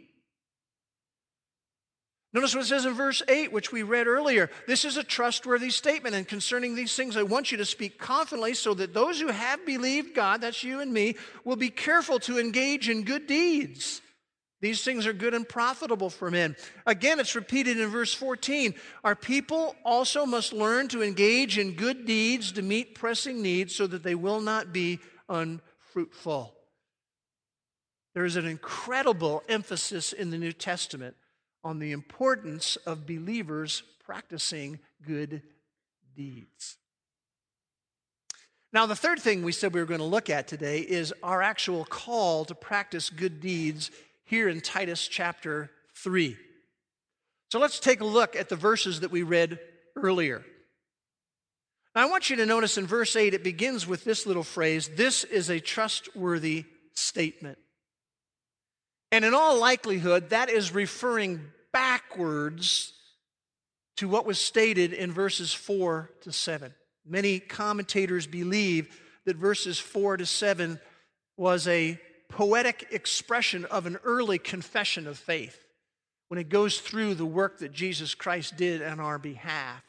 Notice 2.31 2.53
what 2.53 2.65
it 2.65 2.67
says 2.67 2.85
in 2.85 2.93
verse 2.93 3.23
8, 3.27 3.51
which 3.51 3.71
we 3.71 3.81
read 3.81 4.05
earlier. 4.05 4.51
This 4.67 4.85
is 4.85 4.95
a 4.95 5.03
trustworthy 5.03 5.71
statement, 5.71 6.13
and 6.13 6.27
concerning 6.27 6.75
these 6.75 6.95
things, 6.95 7.17
I 7.17 7.23
want 7.23 7.51
you 7.51 7.57
to 7.57 7.65
speak 7.65 7.97
confidently 7.97 8.53
so 8.53 8.75
that 8.75 8.93
those 8.93 9.19
who 9.19 9.29
have 9.29 9.65
believed 9.65 10.13
God, 10.13 10.41
that's 10.41 10.63
you 10.63 10.81
and 10.81 10.93
me, 10.93 11.15
will 11.43 11.55
be 11.55 11.71
careful 11.71 12.19
to 12.19 12.37
engage 12.37 12.89
in 12.89 13.05
good 13.05 13.25
deeds. 13.25 14.03
These 14.59 14.83
things 14.83 15.05
are 15.05 15.13
good 15.13 15.35
and 15.35 15.47
profitable 15.47 16.09
for 16.09 16.31
men. 16.31 16.55
Again, 16.85 17.19
it's 17.19 17.35
repeated 17.35 17.79
in 17.79 17.89
verse 17.89 18.13
14. 18.13 18.73
Our 19.03 19.15
people 19.15 19.75
also 19.85 20.25
must 20.25 20.51
learn 20.51 20.87
to 20.89 21.03
engage 21.03 21.59
in 21.59 21.73
good 21.73 22.05
deeds 22.05 22.51
to 22.53 22.63
meet 22.63 22.95
pressing 22.95 23.41
needs 23.41 23.75
so 23.75 23.85
that 23.85 24.01
they 24.01 24.15
will 24.15 24.41
not 24.41 24.73
be 24.73 24.99
unfruitful. 25.29 26.55
There 28.15 28.25
is 28.25 28.35
an 28.35 28.47
incredible 28.47 29.43
emphasis 29.47 30.11
in 30.11 30.31
the 30.31 30.39
New 30.39 30.53
Testament 30.53 31.15
on 31.63 31.77
the 31.77 31.91
importance 31.91 32.75
of 32.77 33.05
believers 33.05 33.83
practicing 34.03 34.79
good 35.05 35.43
deeds. 36.15 36.77
Now, 38.73 38.85
the 38.85 38.95
third 38.95 39.19
thing 39.19 39.43
we 39.43 39.51
said 39.51 39.73
we 39.73 39.79
were 39.79 39.85
going 39.85 39.99
to 39.99 40.05
look 40.05 40.29
at 40.29 40.47
today 40.47 40.79
is 40.79 41.13
our 41.23 41.41
actual 41.41 41.85
call 41.85 42.43
to 42.45 42.55
practice 42.55 43.09
good 43.09 43.39
deeds 43.39 43.91
here 44.27 44.47
in 44.47 44.61
Titus 44.61 45.07
chapter 45.07 45.71
3. 45.95 46.37
So 47.49 47.59
let's 47.59 47.79
take 47.79 48.01
a 48.01 48.05
look 48.05 48.35
at 48.35 48.49
the 48.49 48.55
verses 48.55 48.99
that 48.99 49.11
we 49.11 49.23
read 49.23 49.59
earlier. 49.95 50.43
Now, 51.95 52.03
I 52.03 52.09
want 52.09 52.29
you 52.29 52.35
to 52.35 52.45
notice 52.45 52.77
in 52.77 52.85
verse 52.85 53.15
8, 53.15 53.33
it 53.33 53.43
begins 53.43 53.87
with 53.87 54.03
this 54.03 54.25
little 54.25 54.43
phrase 54.43 54.89
this 54.95 55.23
is 55.23 55.49
a 55.49 55.59
trustworthy 55.59 56.65
statement. 56.93 57.57
And 59.11 59.23
in 59.23 59.33
all 59.33 59.59
likelihood, 59.59 60.29
that 60.31 60.49
is 60.49 60.73
referring 60.73 61.41
backwards 61.71 62.93
to 63.95 64.09
what 64.09 64.25
was 64.25 64.39
stated 64.39 64.93
in 64.93 65.11
verses 65.11 65.53
4 65.53 66.11
to 66.21 66.31
7. 66.31 66.73
Many 67.05 67.39
commentators 67.39 68.27
believe 68.27 69.01
that 69.25 69.37
verses 69.37 69.79
4 69.79 70.17
to 70.17 70.25
7 70.25 70.79
was 71.37 71.67
a 71.67 71.97
poetic 72.29 72.87
expression 72.91 73.65
of 73.65 73.85
an 73.85 73.97
early 74.03 74.37
confession 74.37 75.07
of 75.07 75.17
faith 75.17 75.63
when 76.27 76.39
it 76.39 76.49
goes 76.49 76.79
through 76.79 77.15
the 77.15 77.25
work 77.25 77.59
that 77.59 77.71
Jesus 77.71 78.15
Christ 78.15 78.57
did 78.57 78.81
on 78.81 78.99
our 78.99 79.17
behalf. 79.17 79.81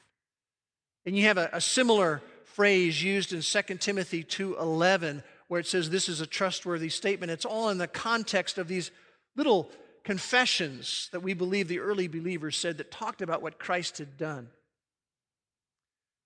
And 1.04 1.16
you 1.16 1.24
have 1.24 1.38
a, 1.38 1.50
a 1.52 1.60
similar 1.60 2.22
phrase 2.44 3.02
used 3.02 3.32
in 3.32 3.40
2 3.40 3.76
Timothy 3.76 4.24
2:11 4.24 5.22
where 5.48 5.60
it 5.60 5.66
says 5.66 5.88
this 5.88 6.08
is 6.08 6.20
a 6.20 6.26
trustworthy 6.26 6.90
statement. 6.90 7.32
It's 7.32 7.44
all 7.44 7.70
in 7.70 7.78
the 7.78 7.86
context 7.88 8.58
of 8.58 8.68
these 8.68 8.90
little 9.34 9.70
confessions 10.04 11.08
that 11.12 11.20
we 11.20 11.34
believe 11.34 11.68
the 11.68 11.80
early 11.80 12.08
believers 12.08 12.56
said 12.56 12.78
that 12.78 12.90
talked 12.90 13.22
about 13.22 13.42
what 13.42 13.58
Christ 13.58 13.98
had 13.98 14.16
done. 14.16 14.48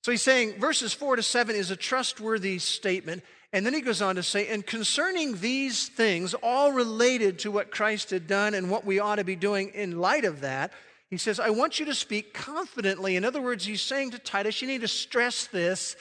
So 0.02 0.10
he's 0.10 0.22
saying 0.22 0.58
verses 0.58 0.92
4 0.92 1.16
to 1.16 1.22
7 1.22 1.54
is 1.54 1.70
a 1.70 1.76
trustworthy 1.76 2.58
statement. 2.58 3.22
And 3.52 3.64
then 3.64 3.74
he 3.74 3.80
goes 3.82 4.02
on 4.02 4.16
to 4.16 4.22
say, 4.22 4.48
and 4.48 4.66
concerning 4.66 5.36
these 5.36 5.88
things, 5.88 6.34
all 6.34 6.72
related 6.72 7.40
to 7.40 7.50
what 7.50 7.70
Christ 7.70 8.10
had 8.10 8.26
done 8.26 8.54
and 8.54 8.70
what 8.70 8.84
we 8.84 8.98
ought 8.98 9.16
to 9.16 9.24
be 9.24 9.36
doing 9.36 9.68
in 9.74 10.00
light 10.00 10.24
of 10.24 10.40
that, 10.40 10.72
he 11.10 11.18
says, 11.18 11.38
I 11.38 11.50
want 11.50 11.78
you 11.78 11.86
to 11.86 11.94
speak 11.94 12.32
confidently. 12.32 13.16
In 13.16 13.24
other 13.24 13.42
words, 13.42 13.66
he's 13.66 13.82
saying 13.82 14.12
to 14.12 14.18
Titus, 14.18 14.62
you 14.62 14.68
need 14.68 14.80
to 14.80 14.88
stress 14.88 15.46
this 15.46 15.94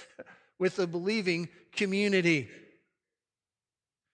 with 0.58 0.78
the 0.78 0.88
believing 0.88 1.50
community. 1.74 2.50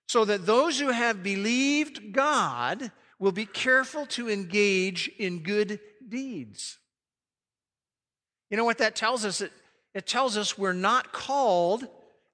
so 0.08 0.26
that 0.26 0.46
those 0.46 0.80
who 0.80 0.90
have 0.90 1.22
believed 1.22 2.14
God 2.14 2.92
will 3.20 3.32
be 3.32 3.46
careful 3.46 4.06
to 4.08 4.30
engage 4.30 5.10
in 5.20 5.44
good 5.44 5.80
deeds. 6.08 6.78
You 8.50 8.58
know 8.58 8.66
what 8.66 8.78
that 8.78 8.96
tells 8.96 9.26
us? 9.26 9.42
It, 9.42 9.52
it 9.98 10.06
tells 10.06 10.38
us 10.38 10.58
we're 10.58 10.74
not 10.74 11.12
called 11.12 11.88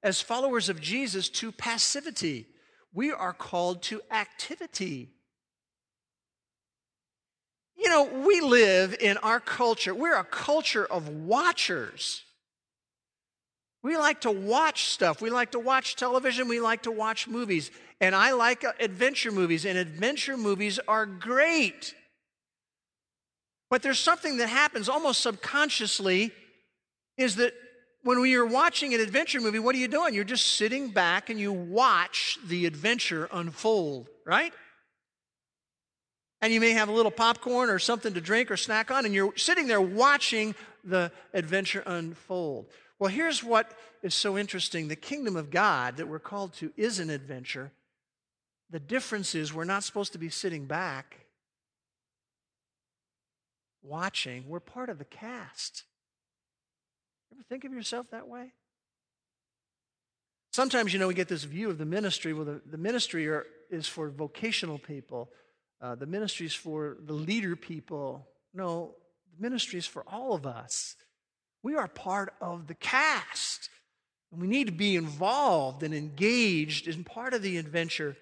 as 0.04 0.20
followers 0.20 0.68
of 0.68 0.82
Jesus 0.82 1.30
to 1.30 1.52
passivity. 1.52 2.46
We 2.94 3.14
are 3.14 3.32
called 3.32 3.82
to 3.84 4.02
activity. 4.12 5.12
You 7.78 7.90
know, 7.90 8.04
we 8.04 8.42
live 8.42 8.96
in 9.00 9.18
our 9.20 9.40
culture, 9.40 9.96
we're 9.96 10.18
a 10.18 10.26
culture 10.26 10.86
of 10.86 11.08
watchers. 11.08 12.24
We 13.82 13.98
like 13.98 14.22
to 14.22 14.32
watch 14.32 14.90
stuff. 14.90 15.22
We 15.22 15.30
like 15.30 15.52
to 15.52 15.60
watch 15.60 15.98
television. 15.98 16.48
We 16.48 16.62
like 16.62 16.84
to 16.84 16.92
watch 16.92 17.28
movies. 17.28 17.70
And 18.00 18.16
I 18.16 18.32
like 18.32 18.64
adventure 18.80 19.32
movies, 19.32 19.66
and 19.66 19.78
adventure 19.78 20.38
movies 20.38 20.80
are 20.88 21.06
great. 21.06 21.94
But 23.70 23.82
there's 23.82 24.00
something 24.00 24.38
that 24.38 24.48
happens 24.48 24.88
almost 24.88 25.20
subconsciously 25.20 26.32
is 27.18 27.36
that 27.38 27.54
when 28.04 28.20
we 28.20 28.36
are 28.36 28.46
watching 28.46 28.94
an 28.94 29.00
adventure 29.00 29.40
movie, 29.40 29.60
what 29.60 29.76
are 29.76 29.80
you 29.80 29.88
doing? 29.88 30.14
You're 30.14 30.24
just 30.24 30.56
sitting 30.56 30.90
back 30.90 31.30
and 31.30 31.40
you 31.40 31.54
watch 31.54 32.38
the 32.46 32.66
adventure 32.66 33.30
unfold, 33.32 34.10
right? 34.26 34.54
And 36.42 36.52
you 36.52 36.60
may 36.60 36.72
have 36.72 36.90
a 36.90 36.92
little 36.92 37.12
popcorn 37.12 37.70
or 37.70 37.80
something 37.80 38.14
to 38.14 38.22
drink 38.22 38.52
or 38.52 38.58
snack 38.58 38.92
on, 38.92 39.06
and 39.06 39.14
you're 39.14 39.34
sitting 39.38 39.68
there 39.68 39.82
watching 39.82 40.54
the 40.84 41.12
adventure 41.34 41.84
unfold. 41.86 42.68
Well, 43.00 43.10
here's 43.10 43.44
what 43.44 43.72
is 44.02 44.14
so 44.14 44.38
interesting 44.38 44.90
the 44.90 44.96
kingdom 44.98 45.38
of 45.38 45.50
God 45.50 45.98
that 45.98 46.08
we're 46.08 46.20
called 46.20 46.54
to 46.56 46.74
is 46.76 47.00
an 47.00 47.10
adventure. 47.10 47.72
The 48.70 48.80
difference 48.80 49.36
is 49.36 49.54
we're 49.54 49.64
not 49.64 49.84
supposed 49.84 50.12
to 50.14 50.18
be 50.18 50.30
sitting 50.30 50.66
back 50.66 51.24
watching, 53.82 54.48
we're 54.48 54.60
part 54.60 54.90
of 54.90 54.98
the 54.98 55.06
cast. 55.06 55.84
Ever 57.34 57.44
think 57.50 57.66
of 57.66 57.74
yourself 57.74 58.06
that 58.12 58.28
way? 58.28 58.52
Sometimes, 60.52 60.94
you 60.94 61.00
know, 61.00 61.08
we 61.08 61.16
get 61.16 61.28
this 61.28 61.46
view 61.46 61.72
of 61.72 61.80
the 61.80 61.86
ministry. 61.86 62.32
Well, 62.32 62.46
the, 62.46 62.62
the 62.70 62.78
ministry 62.78 63.28
are, 63.28 63.48
is 63.72 63.88
for 63.88 64.10
vocational 64.10 64.78
people, 64.78 65.32
uh, 65.82 65.96
the 65.96 66.06
ministry 66.06 66.46
is 66.46 66.54
for 66.54 66.98
the 67.04 67.14
leader 67.14 67.56
people. 67.56 68.28
No, 68.54 68.94
the 69.36 69.42
ministry 69.42 69.80
is 69.80 69.88
for 69.88 70.04
all 70.08 70.34
of 70.34 70.46
us. 70.46 70.96
We 71.64 71.76
are 71.76 71.88
part 71.88 72.34
of 72.40 72.68
the 72.68 72.76
cast. 72.76 73.70
And 74.32 74.40
we 74.40 74.48
need 74.48 74.68
to 74.68 74.74
be 74.74 74.96
involved 74.96 75.82
and 75.82 75.94
engaged 75.94 76.88
in 76.88 77.04
part 77.04 77.34
of 77.34 77.42
the 77.42 77.58
adventure 77.58 78.16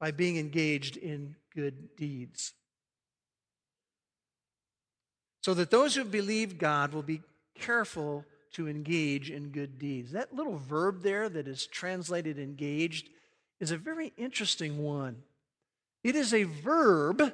by 0.00 0.12
being 0.12 0.38
engaged 0.38 0.96
in 0.96 1.36
good 1.54 1.94
deeds. 1.96 2.54
So 5.42 5.52
that 5.54 5.70
those 5.70 5.94
who 5.94 6.04
believe 6.04 6.58
God 6.58 6.94
will 6.94 7.02
be 7.02 7.20
careful 7.54 8.24
to 8.56 8.68
engage 8.68 9.30
in 9.30 9.48
good 9.48 9.78
deeds. 9.78 10.12
That 10.12 10.34
little 10.34 10.58
verb 10.58 11.02
there 11.02 11.28
that 11.28 11.48
is 11.48 11.66
translated 11.66 12.38
engaged 12.38 13.08
is 13.60 13.70
a 13.70 13.76
very 13.76 14.12
interesting 14.16 14.82
one. 14.82 15.22
It 16.04 16.14
is 16.14 16.34
a 16.34 16.44
verb 16.44 17.32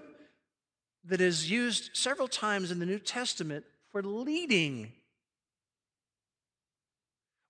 that 1.05 1.21
is 1.21 1.51
used 1.51 1.91
several 1.95 2.29
times 2.29 2.71
in 2.71 2.79
the 2.79 2.87
New 2.87 3.01
Testament 3.01 3.65
for 3.91 4.03
leading 4.03 4.93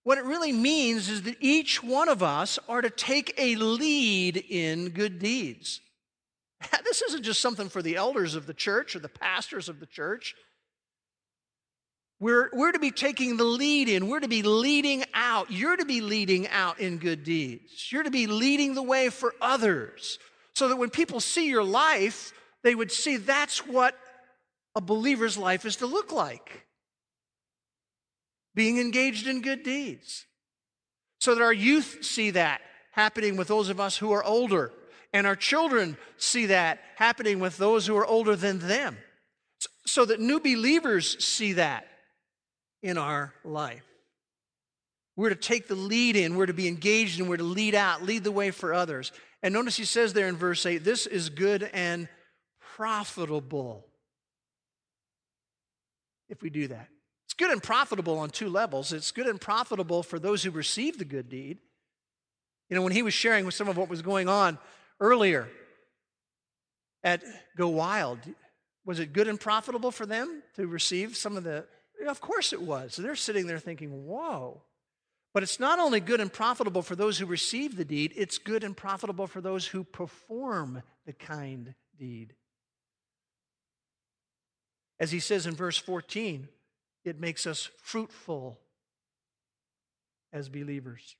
what 0.04 0.18
it 0.18 0.24
really 0.24 0.52
means 0.52 1.08
is 1.08 1.22
that 1.22 1.36
each 1.40 1.82
one 1.82 2.08
of 2.08 2.22
us 2.22 2.58
are 2.68 2.82
to 2.82 2.90
take 2.90 3.34
a 3.38 3.54
lead 3.56 4.36
in 4.36 4.90
good 4.90 5.18
deeds. 5.18 5.80
This 6.84 7.02
isn't 7.02 7.22
just 7.22 7.40
something 7.40 7.70
for 7.70 7.80
the 7.80 7.96
elders 7.96 8.34
of 8.34 8.46
the 8.46 8.52
church 8.52 8.94
or 8.94 8.98
the 8.98 9.08
pastors 9.08 9.70
of 9.70 9.80
the 9.80 9.86
church. 9.86 10.34
We're, 12.22 12.50
we're 12.52 12.70
to 12.70 12.78
be 12.78 12.92
taking 12.92 13.36
the 13.36 13.42
lead 13.42 13.88
in. 13.88 14.06
We're 14.06 14.20
to 14.20 14.28
be 14.28 14.42
leading 14.42 15.02
out. 15.12 15.50
You're 15.50 15.76
to 15.76 15.84
be 15.84 16.00
leading 16.00 16.46
out 16.46 16.78
in 16.78 16.98
good 16.98 17.24
deeds. 17.24 17.90
You're 17.90 18.04
to 18.04 18.12
be 18.12 18.28
leading 18.28 18.76
the 18.76 18.82
way 18.82 19.08
for 19.08 19.34
others 19.40 20.20
so 20.54 20.68
that 20.68 20.76
when 20.76 20.88
people 20.88 21.18
see 21.18 21.48
your 21.48 21.64
life, 21.64 22.32
they 22.62 22.76
would 22.76 22.92
see 22.92 23.16
that's 23.16 23.66
what 23.66 23.98
a 24.76 24.80
believer's 24.80 25.36
life 25.36 25.64
is 25.64 25.74
to 25.76 25.86
look 25.86 26.12
like 26.12 26.64
being 28.54 28.78
engaged 28.78 29.26
in 29.26 29.42
good 29.42 29.64
deeds. 29.64 30.24
So 31.18 31.34
that 31.34 31.42
our 31.42 31.52
youth 31.52 32.04
see 32.04 32.30
that 32.30 32.60
happening 32.92 33.36
with 33.36 33.48
those 33.48 33.68
of 33.68 33.80
us 33.80 33.96
who 33.96 34.12
are 34.12 34.22
older, 34.22 34.70
and 35.12 35.26
our 35.26 35.34
children 35.34 35.96
see 36.18 36.46
that 36.46 36.78
happening 36.94 37.40
with 37.40 37.56
those 37.56 37.84
who 37.84 37.96
are 37.96 38.06
older 38.06 38.36
than 38.36 38.60
them. 38.60 38.96
So 39.86 40.04
that 40.04 40.20
new 40.20 40.38
believers 40.38 41.24
see 41.24 41.54
that 41.54 41.88
in 42.82 42.98
our 42.98 43.32
life. 43.44 43.84
We're 45.16 45.28
to 45.28 45.34
take 45.34 45.68
the 45.68 45.74
lead 45.74 46.16
in, 46.16 46.36
we're 46.36 46.46
to 46.46 46.54
be 46.54 46.68
engaged, 46.68 47.20
and 47.20 47.28
we're 47.28 47.36
to 47.36 47.42
lead 47.42 47.74
out, 47.74 48.02
lead 48.02 48.24
the 48.24 48.32
way 48.32 48.50
for 48.50 48.72
others. 48.72 49.12
And 49.42 49.52
notice 49.52 49.76
he 49.76 49.84
says 49.84 50.12
there 50.12 50.28
in 50.28 50.36
verse 50.36 50.64
8 50.64 50.78
this 50.78 51.06
is 51.06 51.28
good 51.28 51.68
and 51.72 52.08
profitable 52.76 53.86
if 56.32 56.42
we 56.42 56.48
do 56.48 56.66
that. 56.68 56.88
It's 57.26 57.34
good 57.34 57.50
and 57.50 57.62
profitable 57.62 58.18
on 58.18 58.30
two 58.30 58.48
levels. 58.48 58.92
It's 58.92 59.10
good 59.10 59.26
and 59.26 59.40
profitable 59.40 60.02
for 60.02 60.18
those 60.18 60.42
who 60.42 60.50
receive 60.50 60.98
the 60.98 61.04
good 61.04 61.28
deed. 61.28 61.58
You 62.68 62.76
know, 62.76 62.82
when 62.82 62.92
he 62.92 63.02
was 63.02 63.12
sharing 63.12 63.44
with 63.44 63.54
some 63.54 63.68
of 63.68 63.76
what 63.76 63.90
was 63.90 64.00
going 64.00 64.28
on 64.28 64.58
earlier 64.98 65.48
at 67.04 67.22
Go 67.56 67.68
Wild, 67.68 68.18
was 68.86 68.98
it 68.98 69.12
good 69.12 69.28
and 69.28 69.38
profitable 69.38 69.90
for 69.90 70.06
them 70.06 70.42
to 70.56 70.66
receive 70.66 71.16
some 71.16 71.36
of 71.36 71.44
the? 71.44 71.66
Of 72.06 72.20
course 72.20 72.52
it 72.52 72.62
was. 72.62 72.96
They're 72.96 73.14
sitting 73.14 73.46
there 73.46 73.58
thinking, 73.58 74.06
whoa. 74.06 74.62
But 75.34 75.42
it's 75.42 75.60
not 75.60 75.78
only 75.78 76.00
good 76.00 76.20
and 76.20 76.32
profitable 76.32 76.82
for 76.82 76.96
those 76.96 77.18
who 77.18 77.26
receive 77.26 77.76
the 77.76 77.84
deed, 77.84 78.12
it's 78.16 78.38
good 78.38 78.64
and 78.64 78.76
profitable 78.76 79.26
for 79.26 79.40
those 79.40 79.66
who 79.66 79.84
perform 79.84 80.82
the 81.06 81.12
kind 81.12 81.74
deed. 81.98 82.34
As 85.00 85.10
he 85.10 85.20
says 85.20 85.46
in 85.46 85.54
verse 85.54 85.78
14, 85.78 86.48
it 87.04 87.18
makes 87.18 87.46
us 87.46 87.70
fruitful 87.82 88.58
as 90.32 90.48
believers. 90.48 91.16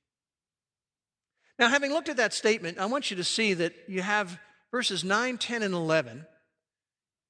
Now, 1.59 1.69
having 1.69 1.91
looked 1.91 2.09
at 2.09 2.17
that 2.17 2.33
statement, 2.33 2.79
I 2.79 2.85
want 2.85 3.11
you 3.11 3.17
to 3.17 3.23
see 3.23 3.53
that 3.53 3.73
you 3.87 4.01
have 4.01 4.39
verses 4.71 5.03
9, 5.03 5.37
10, 5.37 5.63
and 5.63 5.73
11. 5.73 6.25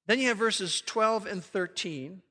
Then 0.06 0.18
you 0.18 0.28
have 0.28 0.38
verses 0.38 0.80
12 0.80 1.26
and 1.26 1.44
13. 1.44 2.22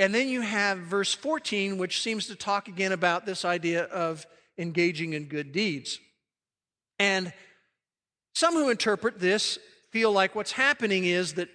And 0.00 0.14
then 0.14 0.30
you 0.30 0.40
have 0.40 0.78
verse 0.78 1.12
14, 1.12 1.76
which 1.76 2.00
seems 2.00 2.26
to 2.28 2.34
talk 2.34 2.68
again 2.68 2.90
about 2.90 3.26
this 3.26 3.44
idea 3.44 3.84
of 3.84 4.26
engaging 4.56 5.12
in 5.12 5.26
good 5.26 5.52
deeds. 5.52 6.00
And 6.98 7.34
some 8.34 8.54
who 8.54 8.70
interpret 8.70 9.20
this 9.20 9.58
feel 9.92 10.10
like 10.10 10.34
what's 10.34 10.52
happening 10.52 11.04
is 11.04 11.34
that 11.34 11.50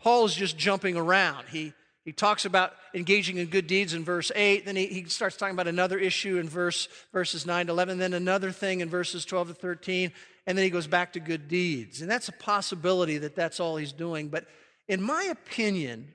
Paul 0.00 0.24
is 0.24 0.34
just 0.34 0.56
jumping 0.56 0.96
around. 0.96 1.48
He 1.48 1.74
he 2.04 2.12
talks 2.12 2.44
about 2.44 2.72
engaging 2.94 3.36
in 3.36 3.48
good 3.48 3.66
deeds 3.66 3.92
in 3.92 4.04
verse 4.04 4.32
8. 4.34 4.64
Then 4.64 4.74
he, 4.74 4.86
he 4.86 5.04
starts 5.04 5.36
talking 5.36 5.54
about 5.54 5.68
another 5.68 5.98
issue 5.98 6.38
in 6.38 6.48
verse, 6.48 6.88
verses 7.12 7.44
9 7.44 7.66
to 7.66 7.72
11. 7.72 7.98
Then 7.98 8.14
another 8.14 8.52
thing 8.52 8.80
in 8.80 8.88
verses 8.88 9.26
12 9.26 9.48
to 9.48 9.54
13. 9.54 10.10
And 10.46 10.56
then 10.56 10.64
he 10.64 10.70
goes 10.70 10.86
back 10.86 11.12
to 11.12 11.20
good 11.20 11.46
deeds. 11.46 12.00
And 12.00 12.10
that's 12.10 12.28
a 12.28 12.32
possibility 12.32 13.18
that 13.18 13.36
that's 13.36 13.60
all 13.60 13.76
he's 13.76 13.92
doing. 13.92 14.28
But 14.28 14.46
in 14.88 15.02
my 15.02 15.24
opinion, 15.24 16.10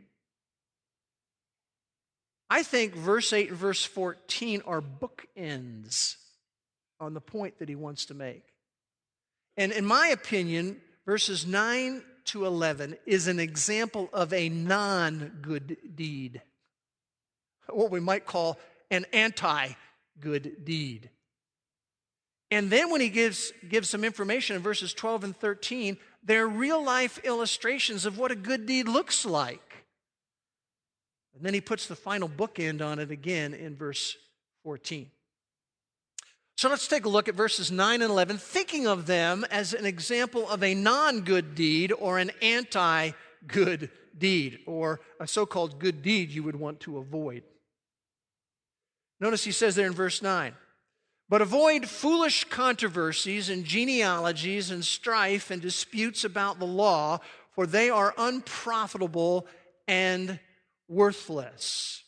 I 2.49 2.63
think 2.63 2.93
verse 2.93 3.33
8 3.33 3.49
and 3.49 3.57
verse 3.57 3.83
14 3.83 4.61
are 4.65 4.81
bookends 4.81 6.15
on 6.99 7.13
the 7.13 7.21
point 7.21 7.59
that 7.59 7.69
he 7.69 7.75
wants 7.75 8.05
to 8.05 8.13
make. 8.13 8.43
And 9.57 9.71
in 9.71 9.85
my 9.85 10.07
opinion, 10.07 10.81
verses 11.05 11.45
9 11.45 12.03
to 12.25 12.45
11 12.45 12.97
is 13.05 13.27
an 13.27 13.39
example 13.39 14.09
of 14.11 14.33
a 14.33 14.49
non 14.49 15.39
good 15.41 15.77
deed, 15.95 16.41
what 17.69 17.91
we 17.91 17.99
might 17.99 18.25
call 18.25 18.59
an 18.91 19.05
anti 19.13 19.69
good 20.19 20.65
deed. 20.65 21.09
And 22.51 22.69
then 22.69 22.91
when 22.91 23.01
he 23.01 23.09
gives, 23.09 23.51
gives 23.67 23.89
some 23.89 24.03
information 24.03 24.55
in 24.55 24.61
verses 24.61 24.93
12 24.93 25.23
and 25.23 25.35
13, 25.35 25.97
they're 26.23 26.47
real 26.47 26.83
life 26.83 27.19
illustrations 27.23 28.05
of 28.05 28.17
what 28.17 28.31
a 28.31 28.35
good 28.35 28.65
deed 28.65 28.87
looks 28.87 29.25
like. 29.25 29.74
And 31.35 31.45
then 31.45 31.53
he 31.53 31.61
puts 31.61 31.87
the 31.87 31.95
final 31.95 32.29
bookend 32.29 32.81
on 32.81 32.99
it 32.99 33.11
again 33.11 33.53
in 33.53 33.75
verse 33.75 34.15
14. 34.63 35.11
So 36.57 36.69
let's 36.69 36.87
take 36.87 37.03
a 37.03 37.09
look 37.09 37.27
at 37.27 37.35
verses 37.35 37.69
9 37.69 38.01
and 38.01 38.09
11, 38.09 38.37
thinking 38.37 38.87
of 38.87 39.05
them 39.05 39.45
as 39.51 39.73
an 39.73 39.85
example 39.85 40.49
of 40.49 40.63
a 40.63 40.73
non 40.73 41.21
good 41.21 41.53
deed 41.53 41.91
or 41.91 42.17
an 42.17 42.31
anti 42.41 43.11
good 43.45 43.91
deed, 44.17 44.59
or 44.65 45.01
a 45.19 45.27
so 45.27 45.45
called 45.45 45.79
good 45.79 46.01
deed 46.01 46.31
you 46.31 46.43
would 46.43 46.55
want 46.55 46.79
to 46.81 46.97
avoid. 46.97 47.43
Notice 49.19 49.43
he 49.43 49.51
says 49.51 49.75
there 49.75 49.87
in 49.87 49.93
verse 49.93 50.21
9, 50.21 50.53
But 51.27 51.41
avoid 51.41 51.89
foolish 51.89 52.45
controversies 52.45 53.49
and 53.49 53.65
genealogies 53.65 54.71
and 54.71 54.83
strife 54.83 55.51
and 55.51 55.61
disputes 55.61 56.23
about 56.23 56.59
the 56.59 56.65
law, 56.65 57.19
for 57.51 57.67
they 57.67 57.89
are 57.89 58.13
unprofitable 58.17 59.45
and 59.87 60.39
worthless. 60.87 62.03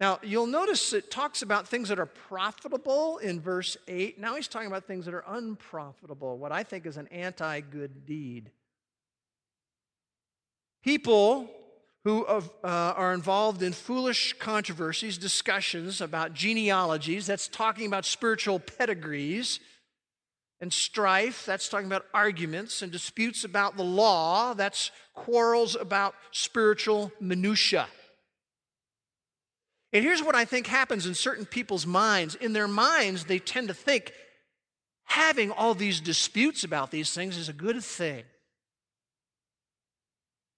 Now, 0.00 0.18
you'll 0.22 0.46
notice 0.46 0.94
it 0.94 1.10
talks 1.10 1.42
about 1.42 1.68
things 1.68 1.90
that 1.90 1.98
are 1.98 2.06
profitable 2.06 3.18
in 3.18 3.38
verse 3.38 3.76
8. 3.86 4.18
Now 4.18 4.34
he's 4.34 4.48
talking 4.48 4.68
about 4.68 4.86
things 4.86 5.04
that 5.04 5.12
are 5.12 5.24
unprofitable, 5.26 6.38
what 6.38 6.52
I 6.52 6.62
think 6.62 6.86
is 6.86 6.96
an 6.96 7.06
anti 7.08 7.60
good 7.60 8.06
deed. 8.06 8.50
People 10.82 11.50
who 12.04 12.24
uh, 12.24 12.40
are 12.64 13.12
involved 13.12 13.62
in 13.62 13.74
foolish 13.74 14.32
controversies, 14.38 15.18
discussions 15.18 16.00
about 16.00 16.32
genealogies, 16.32 17.26
that's 17.26 17.46
talking 17.46 17.86
about 17.86 18.06
spiritual 18.06 18.58
pedigrees, 18.58 19.60
and 20.60 20.72
strife, 20.72 21.46
that's 21.46 21.68
talking 21.68 21.86
about 21.86 22.06
arguments, 22.12 22.82
and 22.82 22.92
disputes 22.92 23.44
about 23.44 23.76
the 23.76 23.84
law, 23.84 24.52
that's 24.54 24.90
quarrels 25.14 25.74
about 25.74 26.14
spiritual 26.32 27.12
minutiae. 27.20 27.86
And 29.92 30.04
here's 30.04 30.22
what 30.22 30.36
I 30.36 30.44
think 30.44 30.66
happens 30.66 31.06
in 31.06 31.14
certain 31.14 31.46
people's 31.46 31.86
minds. 31.86 32.34
In 32.36 32.52
their 32.52 32.68
minds, 32.68 33.24
they 33.24 33.38
tend 33.38 33.68
to 33.68 33.74
think 33.74 34.12
having 35.04 35.50
all 35.50 35.74
these 35.74 36.00
disputes 36.00 36.62
about 36.62 36.90
these 36.90 37.12
things 37.12 37.36
is 37.36 37.48
a 37.48 37.54
good 37.54 37.82
thing. 37.82 38.22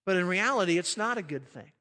But 0.04 0.16
in 0.16 0.26
reality, 0.26 0.78
it's 0.78 0.96
not 0.96 1.16
a 1.16 1.22
good 1.22 1.48
thing. 1.48 1.72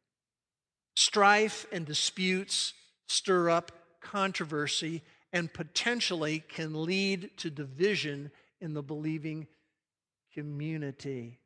Strife 0.96 1.66
and 1.72 1.86
disputes 1.86 2.74
stir 3.08 3.50
up 3.50 3.72
controversy 4.02 5.02
and 5.34 5.54
potentially 5.54 6.40
can 6.40 6.84
lead 6.84 7.32
to 7.38 7.50
division 7.50 8.32
in 8.60 8.74
the 8.74 8.84
believing 8.84 9.48
community. 10.34 11.40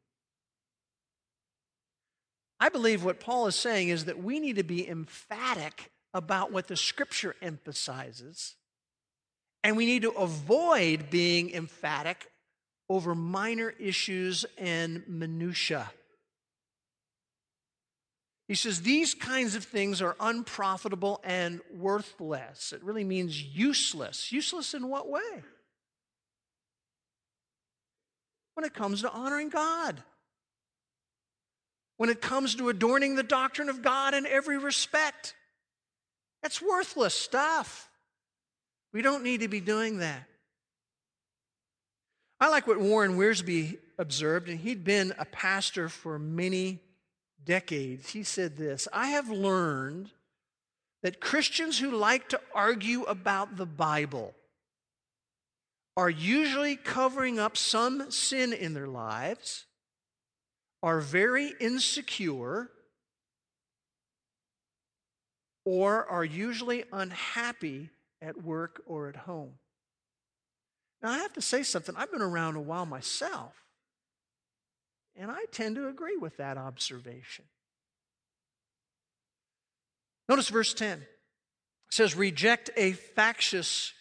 I 2.59 2.69
believe 2.69 3.03
what 3.03 3.19
Paul 3.19 3.47
is 3.47 3.55
saying 3.55 3.89
is 3.89 4.05
that 4.05 4.21
we 4.21 4.39
need 4.39 4.55
to 4.55 4.63
be 4.63 4.87
emphatic 4.87 5.91
about 6.13 6.51
what 6.51 6.67
the 6.67 6.77
scripture 6.77 7.35
emphasizes, 7.41 8.55
and 9.63 9.75
we 9.75 9.85
need 9.85 10.03
to 10.03 10.11
avoid 10.11 11.09
being 11.09 11.53
emphatic 11.53 12.31
over 12.87 13.13
minor 13.13 13.73
issues 13.79 14.45
and 14.57 15.03
minutiae. 15.07 15.91
He 18.47 18.55
says 18.55 18.81
these 18.81 19.13
kinds 19.13 19.55
of 19.55 19.63
things 19.63 20.01
are 20.01 20.15
unprofitable 20.19 21.19
and 21.23 21.61
worthless. 21.73 22.73
It 22.73 22.83
really 22.83 23.03
means 23.03 23.41
useless. 23.41 24.31
Useless 24.31 24.73
in 24.73 24.87
what 24.87 25.09
way? 25.09 25.43
When 28.53 28.65
it 28.65 28.73
comes 28.73 29.01
to 29.01 29.11
honoring 29.11 29.49
God 29.49 30.03
when 31.97 32.09
it 32.09 32.21
comes 32.21 32.55
to 32.55 32.69
adorning 32.69 33.15
the 33.15 33.23
doctrine 33.23 33.69
of 33.69 33.81
God 33.81 34.13
in 34.13 34.25
every 34.25 34.57
respect. 34.57 35.33
That's 36.41 36.61
worthless 36.61 37.13
stuff. 37.13 37.89
We 38.93 39.01
don't 39.01 39.23
need 39.23 39.41
to 39.41 39.47
be 39.47 39.61
doing 39.61 39.99
that. 39.99 40.23
I 42.39 42.49
like 42.49 42.67
what 42.67 42.79
Warren 42.79 43.17
Wiersbe 43.17 43.77
observed, 43.97 44.49
and 44.49 44.59
he'd 44.59 44.83
been 44.83 45.13
a 45.17 45.25
pastor 45.25 45.87
for 45.87 46.19
many 46.19 46.81
decades. 47.45 48.11
He 48.11 48.23
said 48.23 48.57
this 48.57 48.87
I 48.91 49.07
have 49.07 49.29
learned 49.29 50.11
that 51.03 51.21
Christians 51.21 51.79
who 51.79 51.91
like 51.91 52.29
to 52.29 52.41
argue 52.53 53.03
about 53.03 53.57
the 53.57 53.65
Bible 53.65 54.33
are 55.97 56.09
usually 56.09 56.75
covering 56.75 57.39
up 57.39 57.55
some 57.55 58.11
sin 58.11 58.51
in 58.51 58.73
their 58.73 58.87
lives 58.87 59.65
are 60.83 60.99
very 60.99 61.53
insecure 61.59 62.69
or 65.65 66.05
are 66.05 66.23
usually 66.23 66.83
unhappy 66.91 67.89
at 68.21 68.43
work 68.43 68.81
or 68.85 69.09
at 69.09 69.15
home. 69.15 69.53
Now, 71.01 71.11
I 71.11 71.17
have 71.19 71.33
to 71.33 71.41
say 71.41 71.63
something. 71.63 71.95
I've 71.97 72.11
been 72.11 72.21
around 72.21 72.55
a 72.55 72.61
while 72.61 72.85
myself, 72.85 73.53
and 75.17 75.31
I 75.31 75.45
tend 75.51 75.75
to 75.75 75.87
agree 75.87 76.17
with 76.17 76.37
that 76.37 76.57
observation. 76.57 77.45
Notice 80.27 80.49
verse 80.49 80.73
10. 80.73 80.99
It 80.99 81.07
says, 81.89 82.15
Reject 82.15 82.69
a 82.75 82.93
factious 82.93 83.93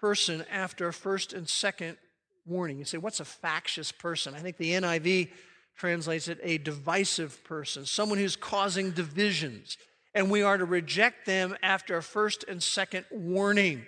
person 0.00 0.44
after 0.50 0.88
a 0.88 0.92
first 0.92 1.32
and 1.32 1.48
second 1.48 1.96
warning. 2.44 2.78
You 2.78 2.84
say, 2.84 2.98
What's 2.98 3.20
a 3.20 3.24
factious 3.24 3.92
person? 3.92 4.34
I 4.34 4.40
think 4.40 4.56
the 4.56 4.72
NIV 4.72 5.30
translates 5.76 6.28
it 6.28 6.38
a 6.42 6.58
divisive 6.58 7.42
person, 7.44 7.84
someone 7.84 8.18
who's 8.18 8.36
causing 8.36 8.92
divisions. 8.92 9.76
And 10.14 10.30
we 10.30 10.42
are 10.42 10.56
to 10.56 10.64
reject 10.64 11.26
them 11.26 11.54
after 11.62 11.98
a 11.98 12.02
first 12.02 12.44
and 12.48 12.62
second 12.62 13.04
warning. 13.10 13.84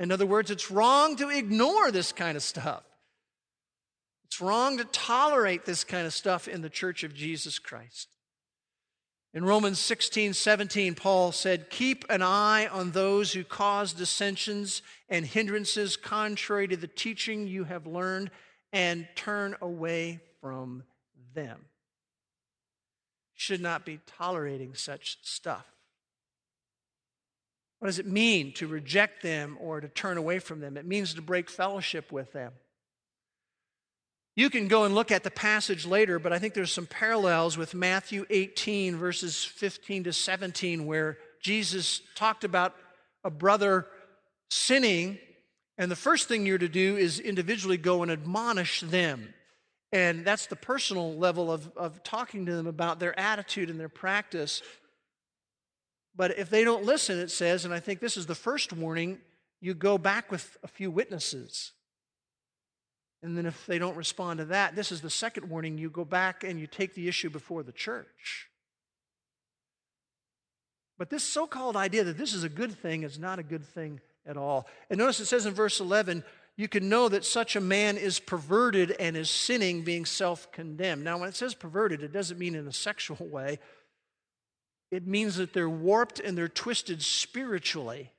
In 0.00 0.10
other 0.10 0.26
words, 0.26 0.50
it's 0.50 0.70
wrong 0.70 1.14
to 1.16 1.28
ignore 1.28 1.92
this 1.92 2.10
kind 2.10 2.36
of 2.36 2.42
stuff. 2.42 2.82
It's 4.30 4.40
wrong 4.40 4.78
to 4.78 4.84
tolerate 4.84 5.64
this 5.64 5.82
kind 5.82 6.06
of 6.06 6.14
stuff 6.14 6.46
in 6.46 6.62
the 6.62 6.70
church 6.70 7.02
of 7.02 7.12
Jesus 7.12 7.58
Christ. 7.58 8.06
In 9.34 9.44
Romans 9.44 9.80
16, 9.80 10.34
17, 10.34 10.94
Paul 10.94 11.32
said, 11.32 11.68
Keep 11.68 12.04
an 12.08 12.22
eye 12.22 12.68
on 12.68 12.92
those 12.92 13.32
who 13.32 13.42
cause 13.42 13.92
dissensions 13.92 14.82
and 15.08 15.26
hindrances 15.26 15.96
contrary 15.96 16.68
to 16.68 16.76
the 16.76 16.86
teaching 16.86 17.48
you 17.48 17.64
have 17.64 17.88
learned, 17.88 18.30
and 18.72 19.08
turn 19.16 19.56
away 19.60 20.20
from 20.40 20.84
them. 21.34 21.64
Should 23.34 23.60
not 23.60 23.84
be 23.84 23.98
tolerating 24.16 24.76
such 24.76 25.18
stuff. 25.22 25.66
What 27.80 27.86
does 27.86 27.98
it 27.98 28.06
mean 28.06 28.52
to 28.54 28.68
reject 28.68 29.24
them 29.24 29.58
or 29.60 29.80
to 29.80 29.88
turn 29.88 30.18
away 30.18 30.38
from 30.38 30.60
them? 30.60 30.76
It 30.76 30.86
means 30.86 31.14
to 31.14 31.22
break 31.22 31.50
fellowship 31.50 32.12
with 32.12 32.32
them. 32.32 32.52
You 34.40 34.48
can 34.48 34.68
go 34.68 34.84
and 34.84 34.94
look 34.94 35.10
at 35.10 35.22
the 35.22 35.30
passage 35.30 35.84
later, 35.84 36.18
but 36.18 36.32
I 36.32 36.38
think 36.38 36.54
there's 36.54 36.72
some 36.72 36.86
parallels 36.86 37.58
with 37.58 37.74
Matthew 37.74 38.24
18, 38.30 38.96
verses 38.96 39.44
15 39.44 40.04
to 40.04 40.14
17, 40.14 40.86
where 40.86 41.18
Jesus 41.42 42.00
talked 42.14 42.42
about 42.42 42.74
a 43.22 43.28
brother 43.28 43.86
sinning, 44.48 45.18
and 45.76 45.90
the 45.90 45.94
first 45.94 46.26
thing 46.26 46.46
you're 46.46 46.56
to 46.56 46.70
do 46.70 46.96
is 46.96 47.20
individually 47.20 47.76
go 47.76 48.02
and 48.02 48.10
admonish 48.10 48.80
them. 48.80 49.34
And 49.92 50.24
that's 50.24 50.46
the 50.46 50.56
personal 50.56 51.14
level 51.14 51.52
of, 51.52 51.70
of 51.76 52.02
talking 52.02 52.46
to 52.46 52.52
them 52.54 52.66
about 52.66 52.98
their 52.98 53.20
attitude 53.20 53.68
and 53.68 53.78
their 53.78 53.90
practice. 53.90 54.62
But 56.16 56.38
if 56.38 56.48
they 56.48 56.64
don't 56.64 56.86
listen, 56.86 57.18
it 57.18 57.30
says, 57.30 57.66
and 57.66 57.74
I 57.74 57.80
think 57.80 58.00
this 58.00 58.16
is 58.16 58.24
the 58.24 58.34
first 58.34 58.72
warning, 58.72 59.18
you 59.60 59.74
go 59.74 59.98
back 59.98 60.32
with 60.32 60.56
a 60.62 60.68
few 60.68 60.90
witnesses. 60.90 61.72
And 63.22 63.36
then 63.36 63.46
if 63.46 63.66
they 63.66 63.78
don't 63.78 63.96
respond 63.96 64.38
to 64.38 64.46
that, 64.46 64.74
this 64.74 64.90
is 64.90 65.00
the 65.00 65.10
second 65.10 65.48
warning, 65.50 65.76
you 65.76 65.90
go 65.90 66.04
back 66.04 66.42
and 66.42 66.58
you 66.58 66.66
take 66.66 66.94
the 66.94 67.06
issue 67.06 67.28
before 67.28 67.62
the 67.62 67.72
church. 67.72 68.48
But 70.98 71.10
this 71.10 71.24
so 71.24 71.46
called 71.46 71.76
idea 71.76 72.04
that 72.04 72.18
this 72.18 72.34
is 72.34 72.44
a 72.44 72.48
good 72.48 72.72
thing 72.72 73.02
is 73.02 73.18
not 73.18 73.38
a 73.38 73.42
good 73.42 73.64
thing 73.64 74.00
at 74.26 74.36
all. 74.36 74.66
And 74.88 74.98
notice 74.98 75.20
it 75.20 75.26
says 75.26 75.46
in 75.46 75.54
verse 75.54 75.80
11, 75.80 76.24
you 76.56 76.68
can 76.68 76.90
know 76.90 77.08
that 77.08 77.24
such 77.24 77.56
a 77.56 77.60
man 77.60 77.96
is 77.96 78.18
perverted 78.18 78.94
and 79.00 79.16
is 79.16 79.30
sinning, 79.30 79.82
being 79.82 80.04
self 80.04 80.52
condemned. 80.52 81.02
Now, 81.02 81.18
when 81.18 81.28
it 81.28 81.34
says 81.34 81.54
perverted, 81.54 82.02
it 82.02 82.12
doesn't 82.12 82.38
mean 82.38 82.54
in 82.54 82.66
a 82.66 82.72
sexual 82.72 83.26
way, 83.26 83.58
it 84.90 85.06
means 85.06 85.36
that 85.36 85.54
they're 85.54 85.70
warped 85.70 86.20
and 86.20 86.36
they're 86.36 86.48
twisted 86.48 87.02
spiritually, 87.02 88.12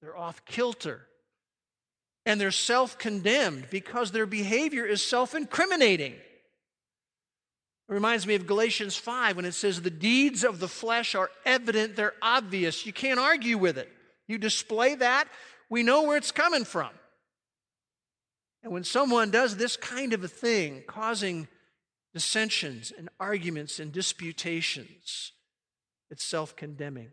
they're 0.00 0.16
off 0.16 0.44
kilter. 0.46 1.06
And 2.30 2.40
they're 2.40 2.52
self 2.52 2.96
condemned 2.96 3.66
because 3.70 4.12
their 4.12 4.24
behavior 4.24 4.86
is 4.86 5.02
self 5.02 5.34
incriminating. 5.34 6.12
It 6.12 6.20
reminds 7.92 8.24
me 8.24 8.36
of 8.36 8.46
Galatians 8.46 8.94
5 8.94 9.34
when 9.34 9.44
it 9.44 9.50
says, 9.54 9.82
The 9.82 9.90
deeds 9.90 10.44
of 10.44 10.60
the 10.60 10.68
flesh 10.68 11.16
are 11.16 11.28
evident, 11.44 11.96
they're 11.96 12.14
obvious. 12.22 12.86
You 12.86 12.92
can't 12.92 13.18
argue 13.18 13.58
with 13.58 13.78
it. 13.78 13.90
You 14.28 14.38
display 14.38 14.94
that, 14.94 15.26
we 15.68 15.82
know 15.82 16.04
where 16.04 16.16
it's 16.16 16.30
coming 16.30 16.64
from. 16.64 16.90
And 18.62 18.72
when 18.72 18.84
someone 18.84 19.32
does 19.32 19.56
this 19.56 19.76
kind 19.76 20.12
of 20.12 20.22
a 20.22 20.28
thing, 20.28 20.84
causing 20.86 21.48
dissensions 22.14 22.92
and 22.96 23.08
arguments 23.18 23.80
and 23.80 23.90
disputations, 23.90 25.32
it's 26.10 26.22
self 26.22 26.54
condemning. 26.54 27.10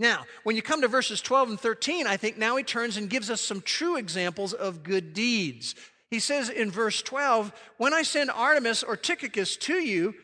Now, 0.00 0.24
when 0.44 0.56
you 0.56 0.62
come 0.62 0.80
to 0.80 0.88
verses 0.88 1.20
12 1.20 1.50
and 1.50 1.60
13, 1.60 2.06
I 2.06 2.16
think 2.16 2.38
now 2.38 2.56
he 2.56 2.64
turns 2.64 2.96
and 2.96 3.10
gives 3.10 3.28
us 3.28 3.42
some 3.42 3.60
true 3.60 3.96
examples 3.96 4.54
of 4.54 4.82
good 4.82 5.12
deeds. 5.12 5.74
He 6.10 6.20
says 6.20 6.48
in 6.48 6.70
verse 6.70 7.02
12, 7.02 7.52
When 7.76 7.92
I 7.92 8.02
send 8.02 8.30
Artemas 8.30 8.82
or 8.82 8.96
Tychicus 8.96 9.58
to 9.58 9.74
you, 9.74 10.14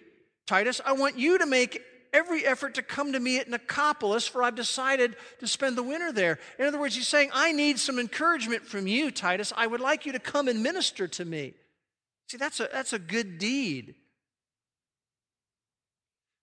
Titus, 0.46 0.80
I 0.84 0.94
want 0.94 1.18
you 1.18 1.36
to 1.36 1.44
make 1.44 1.82
every 2.14 2.46
effort 2.46 2.74
to 2.76 2.82
come 2.82 3.12
to 3.12 3.20
me 3.20 3.38
at 3.38 3.50
Nicopolis, 3.50 4.26
for 4.26 4.42
I've 4.42 4.54
decided 4.54 5.14
to 5.40 5.46
spend 5.46 5.76
the 5.76 5.82
winter 5.82 6.10
there. 6.10 6.38
In 6.58 6.64
other 6.64 6.80
words, 6.80 6.96
he's 6.96 7.06
saying, 7.06 7.28
I 7.34 7.52
need 7.52 7.78
some 7.78 7.98
encouragement 7.98 8.64
from 8.64 8.86
you, 8.86 9.10
Titus. 9.10 9.52
I 9.54 9.66
would 9.66 9.82
like 9.82 10.06
you 10.06 10.12
to 10.12 10.18
come 10.18 10.48
and 10.48 10.62
minister 10.62 11.06
to 11.06 11.24
me. 11.26 11.52
See, 12.30 12.38
that's 12.38 12.60
a, 12.60 12.68
that's 12.72 12.94
a 12.94 12.98
good 12.98 13.36
deed. 13.36 13.94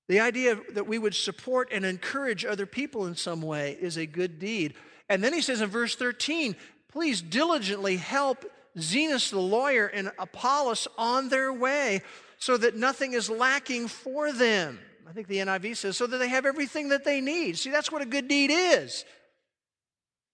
The 0.10 0.20
idea 0.20 0.60
that 0.72 0.88
we 0.88 1.00
would 1.00 1.16
support 1.16 1.70
and 1.72 1.86
encourage 1.86 2.46
other 2.46 2.66
people 2.66 3.06
in 3.08 3.16
some 3.16 3.42
way 3.42 3.78
is 3.80 3.98
a 3.98 4.06
good 4.06 4.40
deed. 4.40 4.74
And 5.10 5.24
then 5.24 5.34
he 5.34 5.42
says 5.42 5.62
in 5.62 5.70
verse 5.70 5.96
13, 5.96 6.56
please 6.92 7.22
diligently 7.22 7.98
help 7.98 8.46
Zenas 8.78 9.30
the 9.30 9.40
lawyer 9.40 9.88
and 9.88 10.12
Apollos 10.20 10.88
on 10.98 11.30
their 11.30 11.54
way 11.54 12.02
so 12.38 12.58
that 12.58 12.76
nothing 12.76 13.14
is 13.14 13.30
lacking 13.30 13.88
for 13.88 14.34
them. 14.34 14.80
I 15.08 15.14
think 15.14 15.28
the 15.28 15.38
NIV 15.38 15.78
says, 15.78 15.98
so 15.98 16.08
that 16.08 16.18
they 16.18 16.30
have 16.30 16.46
everything 16.46 16.90
that 16.90 17.04
they 17.04 17.22
need. 17.22 17.58
See, 17.58 17.70
that's 17.70 17.92
what 17.92 18.02
a 18.02 18.06
good 18.06 18.28
deed 18.28 18.52
is. 18.52 19.06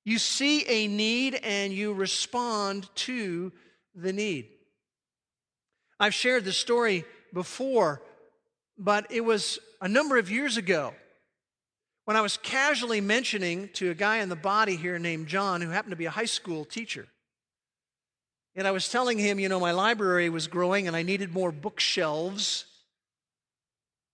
You 0.05 0.17
see 0.17 0.65
a 0.67 0.87
need 0.87 1.35
and 1.35 1.73
you 1.73 1.93
respond 1.93 2.89
to 2.95 3.51
the 3.93 4.13
need. 4.13 4.49
I've 5.99 6.13
shared 6.13 6.45
the 6.45 6.53
story 6.53 7.03
before, 7.33 8.01
but 8.79 9.11
it 9.11 9.21
was 9.21 9.59
a 9.81 9.87
number 9.87 10.17
of 10.17 10.31
years 10.31 10.57
ago 10.57 10.93
when 12.05 12.17
I 12.17 12.21
was 12.21 12.37
casually 12.37 13.01
mentioning 13.01 13.69
to 13.73 13.91
a 13.91 13.93
guy 13.93 14.17
in 14.17 14.29
the 14.29 14.35
body 14.35 14.75
here 14.75 14.97
named 14.97 15.27
John, 15.27 15.61
who 15.61 15.69
happened 15.69 15.91
to 15.91 15.97
be 15.97 16.05
a 16.05 16.09
high 16.09 16.25
school 16.25 16.65
teacher. 16.65 17.07
And 18.55 18.67
I 18.67 18.71
was 18.71 18.89
telling 18.89 19.19
him, 19.19 19.39
you 19.39 19.47
know, 19.47 19.59
my 19.59 19.73
library 19.73 20.29
was 20.29 20.47
growing 20.47 20.87
and 20.87 20.95
I 20.95 21.03
needed 21.03 21.31
more 21.31 21.51
bookshelves. 21.51 22.65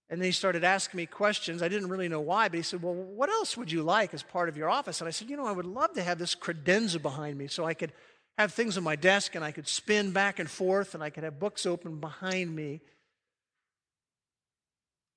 And 0.09 0.19
then 0.19 0.25
he 0.25 0.33
started 0.33 0.63
asking 0.63 0.97
me 0.97 1.05
questions. 1.05 1.61
I 1.61 1.67
didn't 1.67 1.89
really 1.89 2.09
know 2.09 2.19
why, 2.19 2.49
but 2.49 2.57
he 2.57 2.63
said, 2.63 2.83
Well, 2.83 2.93
what 2.93 3.29
else 3.29 3.55
would 3.55 3.71
you 3.71 3.81
like 3.81 4.13
as 4.13 4.23
part 4.23 4.49
of 4.49 4.57
your 4.57 4.69
office? 4.69 4.99
And 4.99 5.07
I 5.07 5.11
said, 5.11 5.29
You 5.29 5.37
know, 5.37 5.47
I 5.47 5.51
would 5.51 5.65
love 5.65 5.93
to 5.93 6.03
have 6.03 6.19
this 6.19 6.35
credenza 6.35 7.01
behind 7.01 7.37
me 7.37 7.47
so 7.47 7.65
I 7.65 7.73
could 7.73 7.93
have 8.37 8.53
things 8.53 8.77
on 8.77 8.83
my 8.83 8.97
desk 8.97 9.35
and 9.35 9.43
I 9.43 9.51
could 9.51 9.67
spin 9.67 10.11
back 10.11 10.39
and 10.39 10.49
forth 10.49 10.93
and 10.93 11.03
I 11.03 11.09
could 11.09 11.23
have 11.23 11.39
books 11.39 11.65
open 11.65 11.99
behind 11.99 12.53
me. 12.53 12.81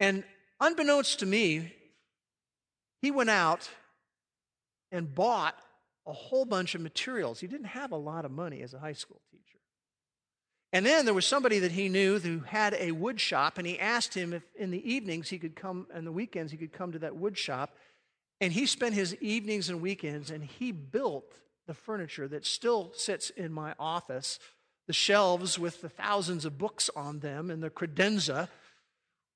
And 0.01 0.25
unbeknownst 0.61 1.21
to 1.21 1.27
me, 1.27 1.73
he 3.03 3.11
went 3.11 3.31
out 3.31 3.69
and 4.91 5.15
bought 5.15 5.57
a 6.07 6.13
whole 6.13 6.45
bunch 6.45 6.75
of 6.75 6.81
materials. 6.81 7.41
He 7.41 7.47
didn't 7.47 7.67
have 7.67 7.93
a 7.93 7.97
lot 7.97 8.25
of 8.25 8.31
money 8.31 8.63
as 8.63 8.75
a 8.75 8.79
high 8.79 8.95
school 8.95 9.21
teacher. 9.31 9.59
And 10.73 10.85
then 10.85 11.05
there 11.05 11.15
was 11.15 11.27
somebody 11.27 11.61
that 11.61 11.73
he 11.73 11.89
knew 11.89 12.19
who 12.19 12.41
had 12.41 12.75
a 12.75 12.93
wood 12.93 13.21
shop, 13.21 13.59
and 13.59 13.67
he 13.67 13.79
asked 13.79 14.15
him 14.15 14.33
if 14.33 14.43
in 14.59 14.71
the 14.71 14.91
evenings 14.91 15.29
he 15.29 15.39
could 15.39 15.57
come, 15.57 15.87
and 15.93 16.07
the 16.07 16.13
weekends 16.13 16.53
he 16.53 16.59
could 16.59 16.73
come 16.73 16.93
to 16.93 16.99
that 17.01 17.17
wood 17.17 17.39
shop. 17.39 17.75
And 18.41 18.53
he 18.53 18.67
spent 18.67 18.95
his 18.95 19.15
evenings 19.17 19.69
and 19.69 19.81
weekends, 19.81 20.31
and 20.31 20.45
he 20.45 20.73
built 20.73 21.41
the 21.67 21.75
furniture 21.75 22.29
that 22.29 22.47
still 22.47 22.93
sits 22.95 23.31
in 23.31 23.53
my 23.53 23.75
office 23.79 24.39
the 24.87 24.93
shelves 24.93 25.59
with 25.59 25.83
the 25.83 25.89
thousands 25.89 26.45
of 26.45 26.59
books 26.59 26.89
on 26.97 27.21
them, 27.21 27.51
and 27.51 27.63
the 27.63 27.71
credenza, 27.71 28.49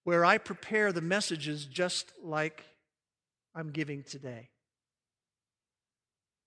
where 0.04 0.24
I 0.24 0.38
prepare 0.38 0.92
the 0.92 1.00
messages 1.00 1.64
just 1.64 2.12
like 2.22 2.64
I'm 3.54 3.70
giving 3.70 4.02
today. 4.02 4.48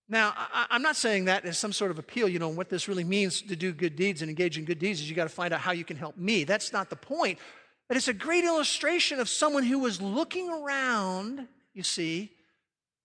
Now, 0.07 0.33
I, 0.35 0.67
am 0.69 0.83
not 0.83 0.95
saying 0.95 1.25
that 1.25 1.45
as 1.45 1.57
some 1.57 1.73
sort 1.73 1.89
of 1.89 1.97
appeal, 1.97 2.29
you 2.29 2.37
know, 2.37 2.49
what 2.49 2.69
this 2.69 2.87
really 2.87 3.03
means 3.03 3.41
to 3.41 3.55
do 3.55 3.71
good 3.73 3.95
deeds 3.95 4.21
and 4.21 4.29
engage 4.29 4.57
in 4.57 4.65
good 4.65 4.77
deeds 4.77 5.01
is 5.01 5.09
you 5.09 5.15
got 5.15 5.23
to 5.23 5.29
find 5.29 5.53
out 5.53 5.61
how 5.61 5.71
you 5.71 5.83
can 5.83 5.97
help 5.97 6.15
me. 6.15 6.43
That's 6.43 6.71
not 6.71 6.89
the 6.89 6.95
point. 6.95 7.39
But 7.87 7.97
it's 7.97 8.07
a 8.07 8.13
great 8.13 8.43
illustration 8.43 9.19
of 9.19 9.29
someone 9.29 9.63
who 9.63 9.79
was 9.79 10.01
looking 10.01 10.49
around, 10.49 11.47
you 11.73 11.81
see, 11.81 12.31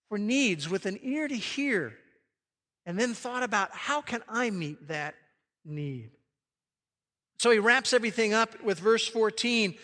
for 0.09 0.19
needs 0.19 0.69
with 0.69 0.85
an 0.85 0.99
ear 1.03 1.27
to 1.27 1.35
hear, 1.35 1.95
and 2.85 2.99
then 2.99 3.15
thought 3.15 3.43
about 3.43 3.71
how 3.73 4.03
can 4.03 4.23
I 4.29 4.51
meet 4.51 4.89
that 4.89 5.15
need. 5.65 6.11
So 7.39 7.51
he 7.51 7.59
wraps 7.59 7.95
everything 7.95 8.35
up 8.35 8.63
with 8.63 8.79
verse 8.79 9.07
14. 9.09 9.75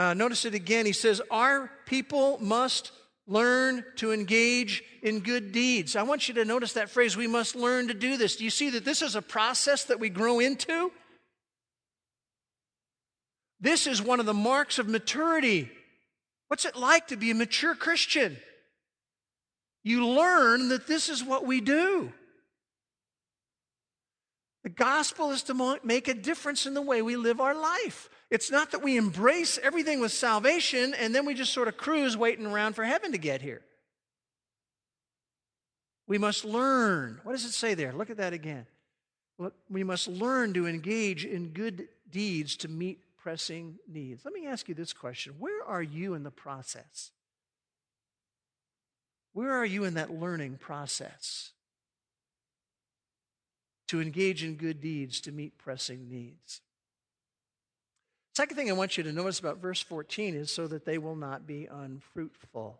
Uh, 0.00 0.14
notice 0.14 0.46
it 0.46 0.54
again. 0.54 0.86
He 0.86 0.94
says, 0.94 1.20
Our 1.30 1.70
people 1.84 2.38
must 2.40 2.90
learn 3.26 3.84
to 3.96 4.12
engage 4.12 4.82
in 5.02 5.20
good 5.20 5.52
deeds. 5.52 5.94
I 5.94 6.04
want 6.04 6.26
you 6.26 6.32
to 6.36 6.44
notice 6.46 6.72
that 6.72 6.88
phrase, 6.88 7.18
we 7.18 7.26
must 7.26 7.54
learn 7.54 7.88
to 7.88 7.94
do 7.94 8.16
this. 8.16 8.36
Do 8.36 8.44
you 8.44 8.50
see 8.50 8.70
that 8.70 8.86
this 8.86 9.02
is 9.02 9.14
a 9.14 9.20
process 9.20 9.84
that 9.84 10.00
we 10.00 10.08
grow 10.08 10.40
into? 10.40 10.90
This 13.60 13.86
is 13.86 14.00
one 14.00 14.20
of 14.20 14.26
the 14.26 14.32
marks 14.32 14.78
of 14.78 14.88
maturity. 14.88 15.70
What's 16.48 16.64
it 16.64 16.76
like 16.76 17.08
to 17.08 17.18
be 17.18 17.30
a 17.30 17.34
mature 17.34 17.74
Christian? 17.74 18.38
You 19.84 20.08
learn 20.08 20.70
that 20.70 20.86
this 20.86 21.10
is 21.10 21.22
what 21.22 21.44
we 21.44 21.60
do. 21.60 22.10
The 24.70 24.84
gospel 24.84 25.32
is 25.32 25.42
to 25.44 25.80
make 25.82 26.06
a 26.06 26.14
difference 26.14 26.64
in 26.64 26.74
the 26.74 26.82
way 26.82 27.02
we 27.02 27.16
live 27.16 27.40
our 27.40 27.56
life. 27.56 28.08
It's 28.30 28.52
not 28.52 28.70
that 28.70 28.84
we 28.84 28.96
embrace 28.96 29.58
everything 29.60 29.98
with 29.98 30.12
salvation 30.12 30.94
and 30.94 31.12
then 31.12 31.26
we 31.26 31.34
just 31.34 31.52
sort 31.52 31.66
of 31.66 31.76
cruise 31.76 32.16
waiting 32.16 32.46
around 32.46 32.74
for 32.74 32.84
heaven 32.84 33.10
to 33.10 33.18
get 33.18 33.42
here. 33.42 33.62
We 36.06 36.18
must 36.18 36.44
learn. 36.44 37.20
What 37.24 37.32
does 37.32 37.44
it 37.44 37.50
say 37.50 37.74
there? 37.74 37.92
Look 37.92 38.10
at 38.10 38.18
that 38.18 38.32
again. 38.32 38.64
We 39.68 39.82
must 39.82 40.06
learn 40.06 40.54
to 40.54 40.68
engage 40.68 41.24
in 41.24 41.48
good 41.48 41.88
deeds 42.08 42.54
to 42.58 42.68
meet 42.68 43.00
pressing 43.18 43.74
needs. 43.88 44.24
Let 44.24 44.34
me 44.34 44.46
ask 44.46 44.68
you 44.68 44.76
this 44.76 44.92
question 44.92 45.34
Where 45.40 45.64
are 45.64 45.82
you 45.82 46.14
in 46.14 46.22
the 46.22 46.30
process? 46.30 47.10
Where 49.32 49.50
are 49.52 49.66
you 49.66 49.82
in 49.82 49.94
that 49.94 50.12
learning 50.12 50.58
process? 50.60 51.50
To 53.90 54.00
engage 54.00 54.44
in 54.44 54.54
good 54.54 54.80
deeds 54.80 55.20
to 55.22 55.32
meet 55.32 55.58
pressing 55.58 56.08
needs. 56.08 56.60
Second 58.36 58.56
thing 58.56 58.70
I 58.70 58.74
want 58.74 58.96
you 58.96 59.02
to 59.02 59.12
notice 59.12 59.40
about 59.40 59.58
verse 59.58 59.82
14 59.82 60.36
is 60.36 60.52
so 60.52 60.68
that 60.68 60.84
they 60.84 60.96
will 60.96 61.16
not 61.16 61.44
be 61.44 61.66
unfruitful. 61.66 62.78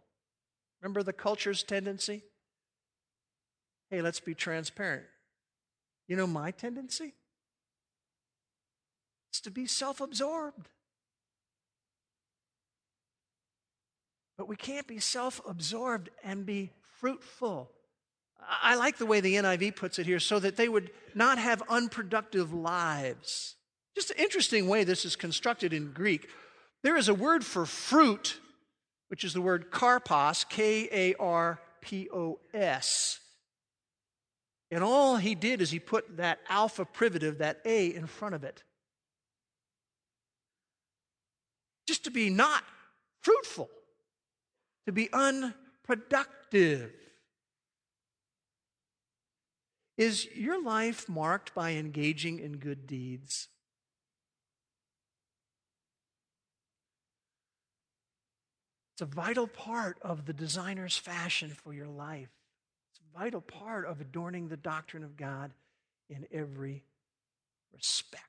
Remember 0.81 1.03
the 1.03 1.13
culture's 1.13 1.65
tendency? 1.65 2.23
Hey, 3.91 4.03
let's 4.03 4.21
be 4.21 4.37
transparent. 4.37 5.07
You 6.07 6.15
know 6.15 6.29
my 6.29 6.53
tendency? 6.53 7.15
It's 9.31 9.41
to 9.41 9.51
be 9.51 9.67
self 9.67 10.01
absorbed. 10.01 10.69
But 14.39 14.47
we 14.47 14.55
can't 14.55 14.87
be 14.87 15.01
self 15.01 15.41
absorbed 15.45 16.11
and 16.23 16.47
be 16.47 16.71
fruitful. 17.01 17.73
I 18.49 18.75
like 18.77 18.99
the 18.99 19.07
way 19.07 19.21
the 19.21 19.35
NIV 19.35 19.77
puts 19.77 19.99
it 19.99 20.07
here 20.07 20.21
so 20.21 20.39
that 20.39 20.57
they 20.57 20.69
would 20.69 20.91
not 21.15 21.39
have 21.39 21.63
unproductive 21.69 22.53
lives. 22.53 23.57
Just 23.95 24.11
an 24.11 24.19
interesting 24.19 24.69
way 24.69 24.85
this 24.85 25.05
is 25.05 25.17
constructed 25.17 25.73
in 25.73 25.93
Greek. 25.93 26.29
There 26.83 26.97
is 26.97 27.09
a 27.09 27.15
word 27.15 27.45
for 27.45 27.67
fruit, 27.67 28.41
which 29.09 29.25
is 29.25 29.35
the 29.35 29.41
word 29.41 29.71
karpos, 29.71 30.49
K 30.49 30.89
A 30.93 31.15
R 31.19 31.61
P 31.81 32.09
O 32.13 32.39
S. 32.55 33.21
And 34.71 34.85
all 34.85 35.17
he 35.17 35.35
did 35.35 35.61
is 35.61 35.71
he 35.71 35.81
put 35.81 36.17
that 36.17 36.39
alpha 36.49 36.85
privative, 36.85 37.39
that 37.39 37.61
A, 37.65 37.87
in 37.95 38.07
front 38.07 38.35
of 38.35 38.45
it. 38.45 38.63
Just 41.89 42.05
to 42.05 42.11
be 42.11 42.31
not 42.31 42.63
fruitful, 43.21 43.69
to 44.87 44.93
be 44.93 45.09
unproductive. 45.13 46.93
Is 50.01 50.27
your 50.35 50.63
life 50.63 51.11
marked 51.11 51.55
by 51.55 51.73
engaging 51.73 52.39
in 52.39 52.57
good 52.57 52.87
deeds? 52.87 53.49
It's 58.95 59.03
a 59.03 59.05
vital 59.05 59.47
part 59.47 59.99
of 60.01 60.25
the 60.25 60.33
designer's 60.33 60.97
fashion 60.97 61.51
for 61.51 61.75
your 61.75 61.87
life. 61.87 62.31
It's 62.91 63.01
a 63.15 63.19
vital 63.19 63.43
part 63.43 63.85
of 63.85 64.01
adorning 64.01 64.49
the 64.49 64.57
doctrine 64.57 65.05
of 65.05 65.19
God 65.19 65.51
in 66.09 66.27
every 66.33 66.83
respect. 67.75 68.25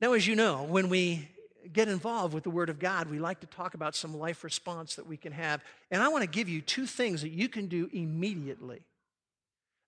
Now, 0.00 0.12
as 0.12 0.28
you 0.28 0.36
know, 0.36 0.62
when 0.62 0.88
we 0.88 1.28
get 1.72 1.88
involved 1.88 2.34
with 2.34 2.44
the 2.44 2.50
Word 2.50 2.70
of 2.70 2.78
God, 2.78 3.10
we 3.10 3.18
like 3.18 3.40
to 3.40 3.48
talk 3.48 3.74
about 3.74 3.96
some 3.96 4.16
life 4.16 4.44
response 4.44 4.94
that 4.94 5.08
we 5.08 5.16
can 5.16 5.32
have. 5.32 5.60
And 5.90 6.00
I 6.00 6.06
want 6.06 6.22
to 6.22 6.30
give 6.30 6.48
you 6.48 6.60
two 6.60 6.86
things 6.86 7.22
that 7.22 7.30
you 7.30 7.48
can 7.48 7.66
do 7.66 7.90
immediately. 7.92 8.84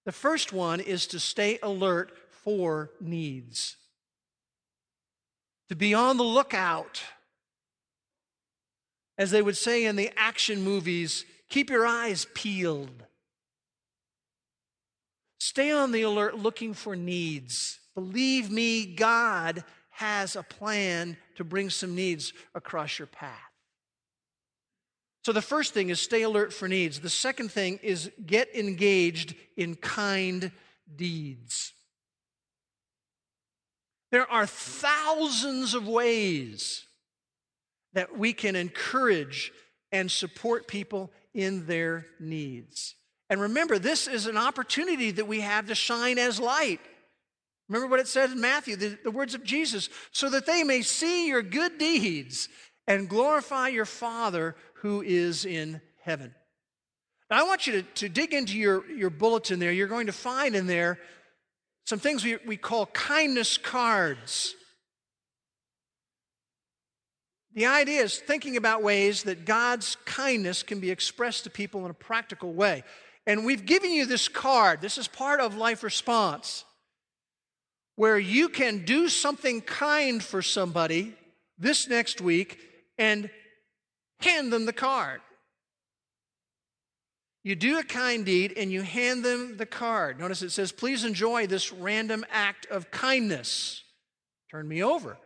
The 0.05 0.13
first 0.13 0.53
one 0.53 0.81
is 0.81 1.07
to 1.09 1.21
stay 1.21 1.59
alert 1.63 2.13
for 2.31 2.91
needs, 3.01 3.77
to 5.69 5.77
be 5.77 5.95
on 5.95 6.17
the 6.17 6.25
lookout 6.25 7.03
as 9.19 9.31
they 9.31 9.43
would 9.43 9.57
say 9.57 9.85
in 9.85 9.95
the 9.97 10.11
action 10.17 10.63
movies, 10.63 11.25
keep 11.49 11.71
your 11.71 11.87
eyes 11.87 12.27
peeled. 12.35 13.05
Stay 15.39 15.71
on 15.71 15.93
the 15.93 16.03
alert 16.03 16.37
looking 16.37 16.75
for 16.75 16.97
needs. 16.97 17.79
Believe 17.95 18.51
me, 18.51 18.87
God 18.87 19.63
has 19.91 20.35
a 20.35 20.43
plan 20.43 21.17
to 21.37 21.45
bring 21.45 21.69
some 21.69 21.95
needs 21.95 22.33
across 22.55 22.99
your 22.99 23.07
path. 23.07 23.52
So 25.25 25.33
the 25.33 25.43
first 25.43 25.73
thing 25.73 25.91
is 25.91 26.01
stay 26.01 26.23
alert 26.23 26.53
for 26.53 26.69
needs. 26.69 27.01
The 27.01 27.09
second 27.09 27.51
thing 27.51 27.79
is 27.83 28.11
get 28.25 28.55
engaged 28.57 29.35
in 29.57 29.77
kind 29.77 30.51
deeds. 30.95 31.73
There 34.11 34.31
are 34.31 34.47
thousands 34.47 35.75
of 35.75 35.89
ways 35.89 36.85
that 37.95 38.19
we 38.19 38.33
can 38.33 38.57
encourage 38.57 39.53
and 39.93 40.11
support 40.11 40.67
people 40.67 41.11
in 41.35 41.67
their 41.67 42.07
needs. 42.19 42.95
And 43.31 43.41
remember, 43.41 43.79
this 43.79 44.09
is 44.09 44.27
an 44.27 44.37
opportunity 44.37 45.13
that 45.13 45.29
we 45.29 45.41
have 45.41 45.69
to 45.69 45.75
shine 45.75 46.19
as 46.19 46.41
light. 46.41 46.81
Remember 47.69 47.89
what 47.89 48.01
it 48.01 48.09
said 48.09 48.31
in 48.31 48.41
Matthew, 48.41 48.77
the, 48.77 48.99
the, 49.03 49.11
words 49.11 49.35
of 49.35 49.45
Jesus, 49.45 49.89
so 50.11 50.29
that 50.29 50.45
they 50.45 50.65
may 50.65 50.83
see 50.83 51.29
your 51.29 51.43
good 51.43 51.79
deeds 51.79 52.49
and 52.87 53.09
glorify 53.09 53.69
your 53.69 53.87
Father 53.87 54.57
who 54.75 55.03
is 55.03 55.45
in 55.45 55.81
heaven. 56.01 56.35
Now, 57.31 57.41
I 57.41 57.43
want 57.45 57.67
you 57.67 57.75
to, 57.75 57.83
to 57.83 58.09
dig 58.09 58.35
into 58.35 58.59
your, 58.59 58.91
your 58.91 59.11
bulletin 59.11 59.59
there. 59.59 59.73
You're 59.73 59.87
going 59.89 60.07
to 60.07 60.13
find 60.13 60.55
in 60.55 60.67
there 60.67 60.99
some 61.87 61.99
things 61.99 62.25
we, 62.25 62.37
we 62.47 62.57
call 62.57 62.87
kindness 62.87 63.57
cards. 63.57 64.55
The 67.55 67.67
idea 67.67 68.03
is 68.03 68.19
thinking 68.19 68.57
about 68.57 68.83
ways 68.83 69.25
that 69.25 69.45
God's 69.45 69.97
kindness 70.05 70.63
can 70.63 70.81
be 70.81 70.91
expressed 70.91 71.45
to 71.45 71.51
people 71.51 71.85
in 71.85 71.91
a 71.91 71.95
practical 71.95 72.53
way. 72.53 72.83
And 73.27 73.45
we've 73.45 73.67
given 73.67 73.93
you 73.93 74.07
this 74.07 74.29
card. 74.29 74.81
This 74.81 74.99
is 74.99 75.07
part 75.07 75.41
of 75.41 75.57
Life 75.57 75.83
Response, 75.83 76.65
where 77.97 78.19
you 78.19 78.49
can 78.49 78.85
do 78.85 79.09
something 79.09 79.61
kind 79.61 80.23
for 80.23 80.43
somebody 80.43 81.15
this 81.59 81.89
next 81.89 82.21
week 82.21 82.59
and 82.99 83.31
hand 84.21 84.53
them 84.53 84.67
the 84.67 84.73
card. 84.73 85.21
You 87.45 87.57
do 87.57 87.79
a 87.79 87.83
kind 87.83 88.25
deed 88.25 88.55
and 88.57 88.71
you 88.71 88.83
hand 88.83 89.25
them 89.25 89.57
the 89.57 89.67
card. 89.67 90.21
Notice 90.21 90.43
it 90.43 90.51
says, 90.51 90.71
Please 90.71 91.05
enjoy 91.05 91.47
this 91.47 91.73
random 91.73 92.25
act 92.31 92.67
of 92.67 92.91
kindness. 92.91 93.83
Turn 94.51 94.69
me 94.69 94.83
over. 94.83 95.19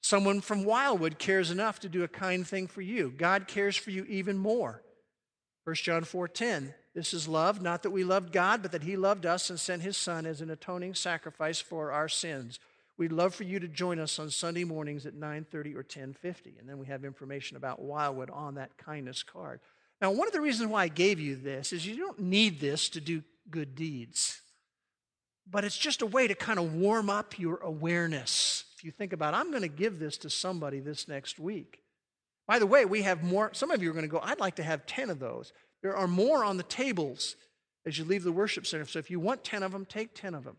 Someone 0.00 0.40
from 0.40 0.64
Wildwood 0.64 1.18
cares 1.18 1.50
enough 1.50 1.80
to 1.80 1.88
do 1.88 2.04
a 2.04 2.08
kind 2.08 2.46
thing 2.46 2.68
for 2.68 2.82
you. 2.82 3.12
God 3.16 3.48
cares 3.48 3.76
for 3.76 3.90
you 3.90 4.04
even 4.04 4.36
more. 4.36 4.82
1 5.64 5.76
John 5.76 6.04
4:10 6.04 6.74
This 6.94 7.14
is 7.14 7.26
love, 7.26 7.62
not 7.62 7.82
that 7.82 7.90
we 7.90 8.04
loved 8.04 8.30
God, 8.30 8.62
but 8.62 8.70
that 8.72 8.82
he 8.82 8.96
loved 8.96 9.26
us 9.26 9.50
and 9.50 9.58
sent 9.58 9.82
his 9.82 9.96
son 9.96 10.26
as 10.26 10.40
an 10.40 10.50
atoning 10.50 10.94
sacrifice 10.94 11.58
for 11.58 11.90
our 11.90 12.08
sins. 12.08 12.60
We'd 12.96 13.12
love 13.12 13.34
for 13.34 13.44
you 13.44 13.58
to 13.58 13.68
join 13.68 13.98
us 13.98 14.18
on 14.18 14.30
Sunday 14.30 14.64
mornings 14.64 15.04
at 15.06 15.14
9:30 15.14 15.74
or 15.74 15.82
10:50 15.82 16.58
and 16.58 16.68
then 16.68 16.78
we 16.78 16.86
have 16.86 17.04
information 17.04 17.56
about 17.56 17.80
Wildwood 17.80 18.30
on 18.30 18.54
that 18.54 18.76
kindness 18.76 19.22
card. 19.22 19.60
Now, 20.00 20.10
one 20.10 20.26
of 20.26 20.32
the 20.32 20.40
reasons 20.40 20.70
why 20.70 20.84
I 20.84 20.88
gave 20.88 21.18
you 21.18 21.36
this 21.36 21.72
is 21.72 21.86
you 21.86 21.96
don't 21.96 22.18
need 22.18 22.60
this 22.60 22.88
to 22.90 23.00
do 23.00 23.22
good 23.50 23.74
deeds, 23.74 24.40
but 25.48 25.64
it's 25.64 25.78
just 25.78 26.02
a 26.02 26.06
way 26.06 26.26
to 26.28 26.34
kind 26.34 26.58
of 26.58 26.74
warm 26.74 27.10
up 27.10 27.38
your 27.38 27.56
awareness. 27.58 28.64
If 28.76 28.84
you 28.84 28.90
think 28.90 29.12
about, 29.12 29.34
I'm 29.34 29.50
going 29.50 29.62
to 29.62 29.68
give 29.68 29.98
this 29.98 30.18
to 30.18 30.30
somebody 30.30 30.80
this 30.80 31.08
next 31.08 31.38
week. 31.38 31.80
By 32.46 32.58
the 32.58 32.66
way, 32.66 32.84
we 32.84 33.02
have 33.02 33.22
more. 33.22 33.54
Some 33.54 33.70
of 33.70 33.82
you 33.82 33.90
are 33.90 33.94
going 33.94 34.04
to 34.04 34.10
go, 34.10 34.20
I'd 34.22 34.40
like 34.40 34.56
to 34.56 34.62
have 34.62 34.84
10 34.86 35.10
of 35.10 35.18
those. 35.18 35.52
There 35.82 35.96
are 35.96 36.08
more 36.08 36.44
on 36.44 36.56
the 36.56 36.62
tables 36.62 37.36
as 37.86 37.98
you 37.98 38.04
leave 38.04 38.24
the 38.24 38.32
worship 38.32 38.66
center. 38.66 38.86
So 38.86 38.98
if 38.98 39.10
you 39.10 39.20
want 39.20 39.44
10 39.44 39.62
of 39.62 39.72
them, 39.72 39.84
take 39.84 40.14
10 40.14 40.34
of 40.34 40.44
them. 40.44 40.56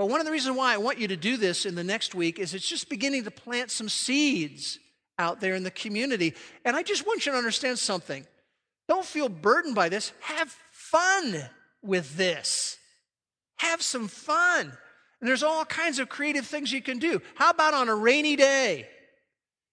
But 0.00 0.08
one 0.08 0.18
of 0.18 0.24
the 0.24 0.32
reasons 0.32 0.56
why 0.56 0.72
I 0.72 0.78
want 0.78 0.98
you 0.98 1.08
to 1.08 1.16
do 1.18 1.36
this 1.36 1.66
in 1.66 1.74
the 1.74 1.84
next 1.84 2.14
week 2.14 2.38
is 2.38 2.54
it's 2.54 2.66
just 2.66 2.88
beginning 2.88 3.24
to 3.24 3.30
plant 3.30 3.70
some 3.70 3.90
seeds 3.90 4.78
out 5.18 5.42
there 5.42 5.54
in 5.54 5.62
the 5.62 5.70
community. 5.70 6.32
And 6.64 6.74
I 6.74 6.82
just 6.82 7.06
want 7.06 7.26
you 7.26 7.32
to 7.32 7.36
understand 7.36 7.78
something. 7.78 8.26
Don't 8.88 9.04
feel 9.04 9.28
burdened 9.28 9.74
by 9.74 9.90
this. 9.90 10.14
Have 10.20 10.56
fun 10.70 11.44
with 11.82 12.16
this. 12.16 12.78
Have 13.56 13.82
some 13.82 14.08
fun. 14.08 14.72
And 15.20 15.28
there's 15.28 15.42
all 15.42 15.66
kinds 15.66 15.98
of 15.98 16.08
creative 16.08 16.46
things 16.46 16.72
you 16.72 16.80
can 16.80 16.98
do. 16.98 17.20
How 17.34 17.50
about 17.50 17.74
on 17.74 17.90
a 17.90 17.94
rainy 17.94 18.36
day? 18.36 18.88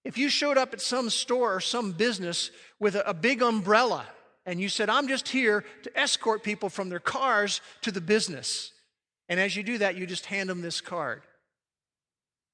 If 0.03 0.17
you 0.17 0.27
showed 0.27 0.57
up 0.57 0.73
at 0.73 0.81
some 0.81 1.09
store 1.09 1.55
or 1.55 1.61
some 1.61 1.93
business 1.93 2.51
with 2.81 2.95
a, 2.95 3.13
big 3.13 3.41
umbrella 3.41 4.05
and 4.45 4.59
you 4.59 4.67
said, 4.67 4.89
I'm 4.89 5.07
just 5.07 5.29
here 5.29 5.63
to 5.83 5.97
escort 5.97 6.43
people 6.43 6.67
from 6.67 6.89
their 6.89 6.99
cars 6.99 7.61
to 7.83 7.93
the 7.93 8.01
business. 8.01 8.73
And 9.29 9.39
as 9.39 9.55
you 9.55 9.63
do 9.63 9.77
that, 9.79 9.95
you 9.95 10.05
just 10.05 10.25
hand 10.25 10.49
them 10.49 10.61
this 10.61 10.81
card. 10.81 11.21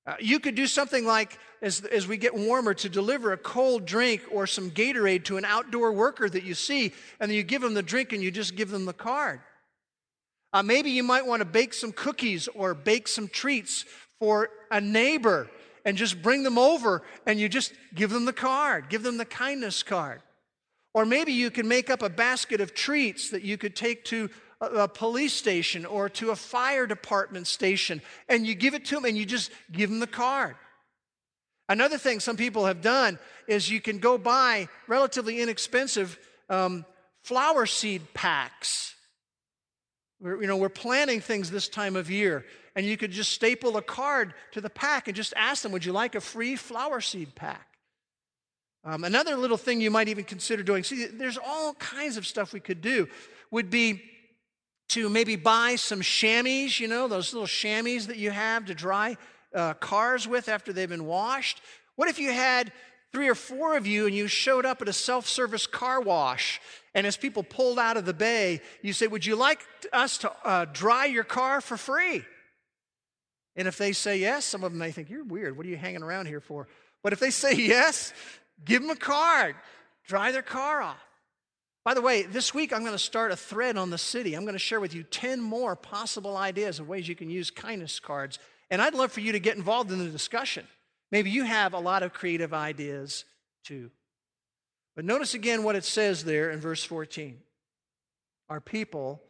Uh, 0.05 0.15
you 0.19 0.39
could 0.39 0.55
do 0.55 0.67
something 0.67 1.05
like, 1.05 1.39
as, 1.61 1.81
as 1.85 2.07
we 2.07 2.17
get 2.17 2.35
warmer, 2.35 2.73
to 2.73 2.89
deliver 2.89 3.31
a 3.31 3.37
cold 3.37 3.85
drink 3.85 4.21
or 4.31 4.45
some 4.45 4.69
Gatorade 4.69 5.23
to 5.25 5.37
an 5.37 5.45
outdoor 5.45 5.93
worker 5.93 6.29
that 6.29 6.43
you 6.43 6.53
see, 6.53 6.93
and 7.19 7.29
then 7.31 7.37
you 7.37 7.43
give 7.43 7.61
them 7.61 7.73
the 7.73 7.83
drink 7.83 8.11
and 8.11 8.21
you 8.21 8.29
just 8.29 8.55
give 8.55 8.69
them 8.69 8.85
the 8.85 8.93
card. 8.93 9.39
Uh, 10.51 10.61
maybe 10.61 10.89
you 10.91 11.03
might 11.03 11.25
want 11.25 11.39
to 11.39 11.45
bake 11.45 11.73
some 11.73 11.91
cookies 11.91 12.47
or 12.49 12.73
bake 12.73 13.07
some 13.07 13.27
treats 13.27 13.85
for 14.19 14.49
a 14.71 14.81
neighbor 14.81 15.49
and 15.85 15.97
just 15.97 16.21
bring 16.21 16.43
them 16.43 16.57
over 16.57 17.01
and 17.25 17.39
you 17.39 17.49
just 17.49 17.73
give 17.95 18.09
them 18.09 18.25
the 18.25 18.33
card, 18.33 18.89
give 18.89 19.03
them 19.03 19.17
the 19.17 19.25
kindness 19.25 19.83
card. 19.83 20.21
Or 20.93 21.05
maybe 21.05 21.33
you 21.33 21.49
can 21.49 21.67
make 21.67 21.89
up 21.89 22.03
a 22.03 22.09
basket 22.09 22.61
of 22.61 22.75
treats 22.75 23.31
that 23.31 23.41
you 23.41 23.57
could 23.57 23.75
take 23.75 24.05
to 24.05 24.29
a 24.63 24.87
police 24.87 25.33
station 25.33 25.85
or 25.85 26.09
to 26.09 26.31
a 26.31 26.35
fire 26.35 26.87
department 26.87 27.47
station 27.47 28.01
and 28.29 28.45
you 28.45 28.55
give 28.55 28.73
it 28.73 28.85
to 28.85 28.95
them 28.95 29.05
and 29.05 29.17
you 29.17 29.25
just 29.25 29.51
give 29.71 29.89
them 29.89 29.99
the 29.99 30.07
card. 30.07 30.55
Another 31.69 31.97
thing 31.97 32.19
some 32.19 32.37
people 32.37 32.65
have 32.65 32.81
done 32.81 33.17
is 33.47 33.69
you 33.69 33.81
can 33.81 33.99
go 33.99 34.17
buy 34.17 34.67
relatively 34.87 35.41
inexpensive 35.41 36.19
um, 36.49 36.85
flower 37.23 37.65
seed 37.65 38.01
packs. 38.13 38.95
We're, 40.19 40.41
you 40.41 40.47
know, 40.47 40.57
we're 40.57 40.69
planting 40.69 41.19
things 41.19 41.49
this 41.49 41.67
time 41.67 41.95
of 41.95 42.11
year, 42.11 42.45
and 42.75 42.85
you 42.85 42.97
could 42.97 43.11
just 43.11 43.31
staple 43.31 43.77
a 43.77 43.81
card 43.81 44.33
to 44.51 44.61
the 44.61 44.69
pack 44.69 45.07
and 45.07 45.15
just 45.15 45.33
ask 45.35 45.63
them, 45.63 45.71
Would 45.71 45.85
you 45.85 45.93
like 45.93 46.15
a 46.15 46.21
free 46.21 46.55
flower 46.55 47.01
seed 47.01 47.33
pack? 47.35 47.67
Um, 48.85 49.05
another 49.05 49.37
little 49.37 49.57
thing 49.57 49.79
you 49.79 49.91
might 49.91 50.09
even 50.09 50.25
consider 50.25 50.63
doing, 50.63 50.83
see, 50.83 51.05
there's 51.05 51.37
all 51.37 51.73
kinds 51.75 52.17
of 52.17 52.27
stuff 52.27 52.51
we 52.51 52.59
could 52.59 52.81
do, 52.81 53.07
would 53.51 53.69
be 53.69 54.01
to 54.93 55.09
maybe 55.09 55.35
buy 55.35 55.75
some 55.75 56.01
chamois, 56.01 56.79
you 56.79 56.87
know, 56.87 57.07
those 57.07 57.33
little 57.33 57.47
chamois 57.47 58.05
that 58.05 58.17
you 58.17 58.29
have 58.29 58.65
to 58.65 58.75
dry 58.75 59.17
uh, 59.55 59.73
cars 59.73 60.27
with 60.27 60.47
after 60.47 60.71
they've 60.71 60.87
been 60.87 61.05
washed. 61.05 61.61
What 61.95 62.09
if 62.09 62.19
you 62.19 62.31
had 62.31 62.71
three 63.11 63.27
or 63.27 63.33
four 63.33 63.75
of 63.75 63.87
you 63.87 64.05
and 64.05 64.15
you 64.15 64.27
showed 64.27 64.67
up 64.67 64.83
at 64.83 64.87
a 64.87 64.93
self 64.93 65.27
service 65.27 65.65
car 65.65 65.99
wash? 65.99 66.61
And 66.93 67.07
as 67.07 67.17
people 67.17 67.41
pulled 67.41 67.79
out 67.79 67.97
of 67.97 68.05
the 68.05 68.13
bay, 68.13 68.61
you 68.83 68.93
say, 68.93 69.07
Would 69.07 69.25
you 69.25 69.35
like 69.35 69.61
us 69.91 70.19
to 70.19 70.31
uh, 70.45 70.65
dry 70.65 71.05
your 71.05 71.23
car 71.23 71.59
for 71.59 71.75
free? 71.75 72.23
And 73.55 73.67
if 73.67 73.77
they 73.77 73.93
say 73.93 74.17
yes, 74.17 74.45
some 74.45 74.63
of 74.63 74.71
them 74.71 74.79
may 74.79 74.91
think, 74.91 75.09
You're 75.09 75.23
weird. 75.23 75.57
What 75.57 75.65
are 75.65 75.69
you 75.69 75.77
hanging 75.77 76.03
around 76.03 76.27
here 76.27 76.41
for? 76.41 76.67
But 77.01 77.13
if 77.13 77.19
they 77.19 77.31
say 77.31 77.53
yes, 77.57 78.13
give 78.63 78.83
them 78.83 78.91
a 78.91 78.95
card, 78.95 79.55
dry 80.05 80.31
their 80.31 80.43
car 80.43 80.83
off. 80.83 80.97
By 81.83 81.93
the 81.93 82.01
way, 82.01 82.23
this 82.23 82.53
week 82.53 82.71
I'm 82.71 82.81
going 82.81 82.93
to 82.93 82.99
start 82.99 83.31
a 83.31 83.35
thread 83.35 83.77
on 83.77 83.89
the 83.89 83.97
city. 83.97 84.35
I'm 84.35 84.43
going 84.43 84.53
to 84.53 84.59
share 84.59 84.79
with 84.79 84.93
you 84.93 85.03
10 85.03 85.41
more 85.41 85.75
possible 85.75 86.37
ideas 86.37 86.79
of 86.79 86.87
ways 86.87 87.07
you 87.07 87.15
can 87.15 87.29
use 87.29 87.51
kindness 87.51 87.99
cards. 87.99 88.39
And 88.69 88.81
I'd 88.81 88.93
love 88.93 89.11
for 89.11 89.19
you 89.19 89.33
to 89.33 89.39
get 89.39 89.57
involved 89.57 89.91
in 89.91 89.99
the 89.99 90.09
discussion. 90.09 90.65
Maybe 91.11 91.29
you 91.29 91.43
have 91.43 91.73
a 91.73 91.79
lot 91.79 92.01
of 92.01 92.13
creative 92.13 92.53
ideas 92.53 93.25
too. 93.65 93.91
But 94.95 95.05
notice 95.05 95.33
again 95.33 95.63
what 95.63 95.75
it 95.75 95.83
says 95.83 96.23
there 96.23 96.51
in 96.51 96.59
verse 96.59 96.83
14. 96.83 97.39
Our 98.49 98.61
people 98.61 99.21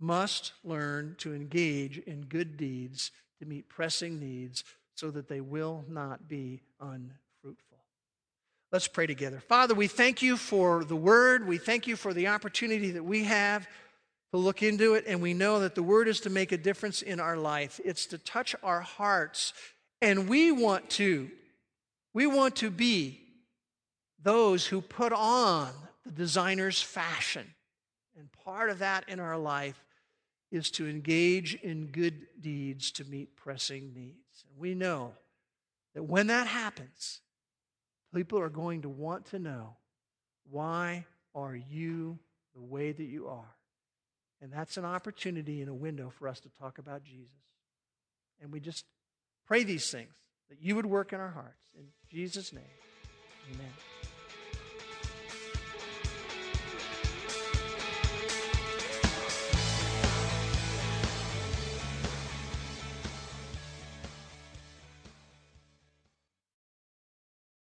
must 0.00 0.52
learn 0.64 1.14
to 1.18 1.34
engage 1.34 1.98
in 1.98 2.22
good 2.22 2.56
deeds 2.56 3.10
to 3.38 3.46
meet 3.46 3.68
pressing 3.68 4.18
needs 4.18 4.64
so 4.94 5.10
that 5.10 5.28
they 5.28 5.40
will 5.40 5.84
not 5.88 6.28
be 6.28 6.62
unfruitful. 6.80 7.27
Let's 8.70 8.88
pray 8.88 9.06
together. 9.06 9.40
Father, 9.40 9.74
we 9.74 9.86
thank 9.86 10.20
you 10.20 10.36
for 10.36 10.84
the 10.84 10.96
word. 10.96 11.48
We 11.48 11.56
thank 11.56 11.86
you 11.86 11.96
for 11.96 12.12
the 12.12 12.28
opportunity 12.28 12.90
that 12.90 13.04
we 13.04 13.24
have 13.24 13.66
to 14.32 14.36
look 14.36 14.62
into 14.62 14.94
it. 14.94 15.04
And 15.06 15.22
we 15.22 15.32
know 15.32 15.60
that 15.60 15.74
the 15.74 15.82
word 15.82 16.06
is 16.06 16.20
to 16.20 16.30
make 16.30 16.52
a 16.52 16.58
difference 16.58 17.00
in 17.00 17.18
our 17.18 17.38
life, 17.38 17.80
it's 17.84 18.04
to 18.06 18.18
touch 18.18 18.54
our 18.62 18.80
hearts. 18.80 19.54
And 20.02 20.28
we 20.28 20.52
want 20.52 20.90
to, 20.90 21.30
we 22.12 22.26
want 22.26 22.56
to 22.56 22.70
be 22.70 23.20
those 24.22 24.66
who 24.66 24.80
put 24.82 25.12
on 25.12 25.70
the 26.04 26.12
designer's 26.12 26.80
fashion. 26.80 27.46
And 28.18 28.30
part 28.44 28.68
of 28.68 28.80
that 28.80 29.08
in 29.08 29.18
our 29.18 29.38
life 29.38 29.82
is 30.50 30.70
to 30.72 30.88
engage 30.88 31.54
in 31.54 31.86
good 31.86 32.26
deeds 32.40 32.90
to 32.92 33.04
meet 33.04 33.34
pressing 33.34 33.94
needs. 33.94 34.44
And 34.50 34.60
we 34.60 34.74
know 34.74 35.12
that 35.94 36.02
when 36.02 36.26
that 36.26 36.46
happens, 36.46 37.20
People 38.14 38.40
are 38.40 38.48
going 38.48 38.82
to 38.82 38.88
want 38.88 39.26
to 39.26 39.38
know 39.38 39.76
why 40.50 41.04
are 41.34 41.54
you 41.54 42.18
the 42.54 42.62
way 42.62 42.92
that 42.92 43.04
you 43.04 43.28
are? 43.28 43.54
And 44.40 44.52
that's 44.52 44.76
an 44.76 44.84
opportunity 44.84 45.60
and 45.60 45.68
a 45.68 45.74
window 45.74 46.10
for 46.10 46.28
us 46.28 46.40
to 46.40 46.48
talk 46.48 46.78
about 46.78 47.02
Jesus. 47.02 47.34
And 48.40 48.52
we 48.52 48.60
just 48.60 48.84
Pray 49.48 49.64
these 49.64 49.90
things 49.90 50.12
that 50.50 50.60
you 50.60 50.76
would 50.76 50.84
work 50.84 51.14
in 51.14 51.20
our 51.20 51.30
hearts. 51.30 51.64
In 51.74 51.86
Jesus' 52.10 52.52
name, 52.52 52.64
amen. 53.54 53.97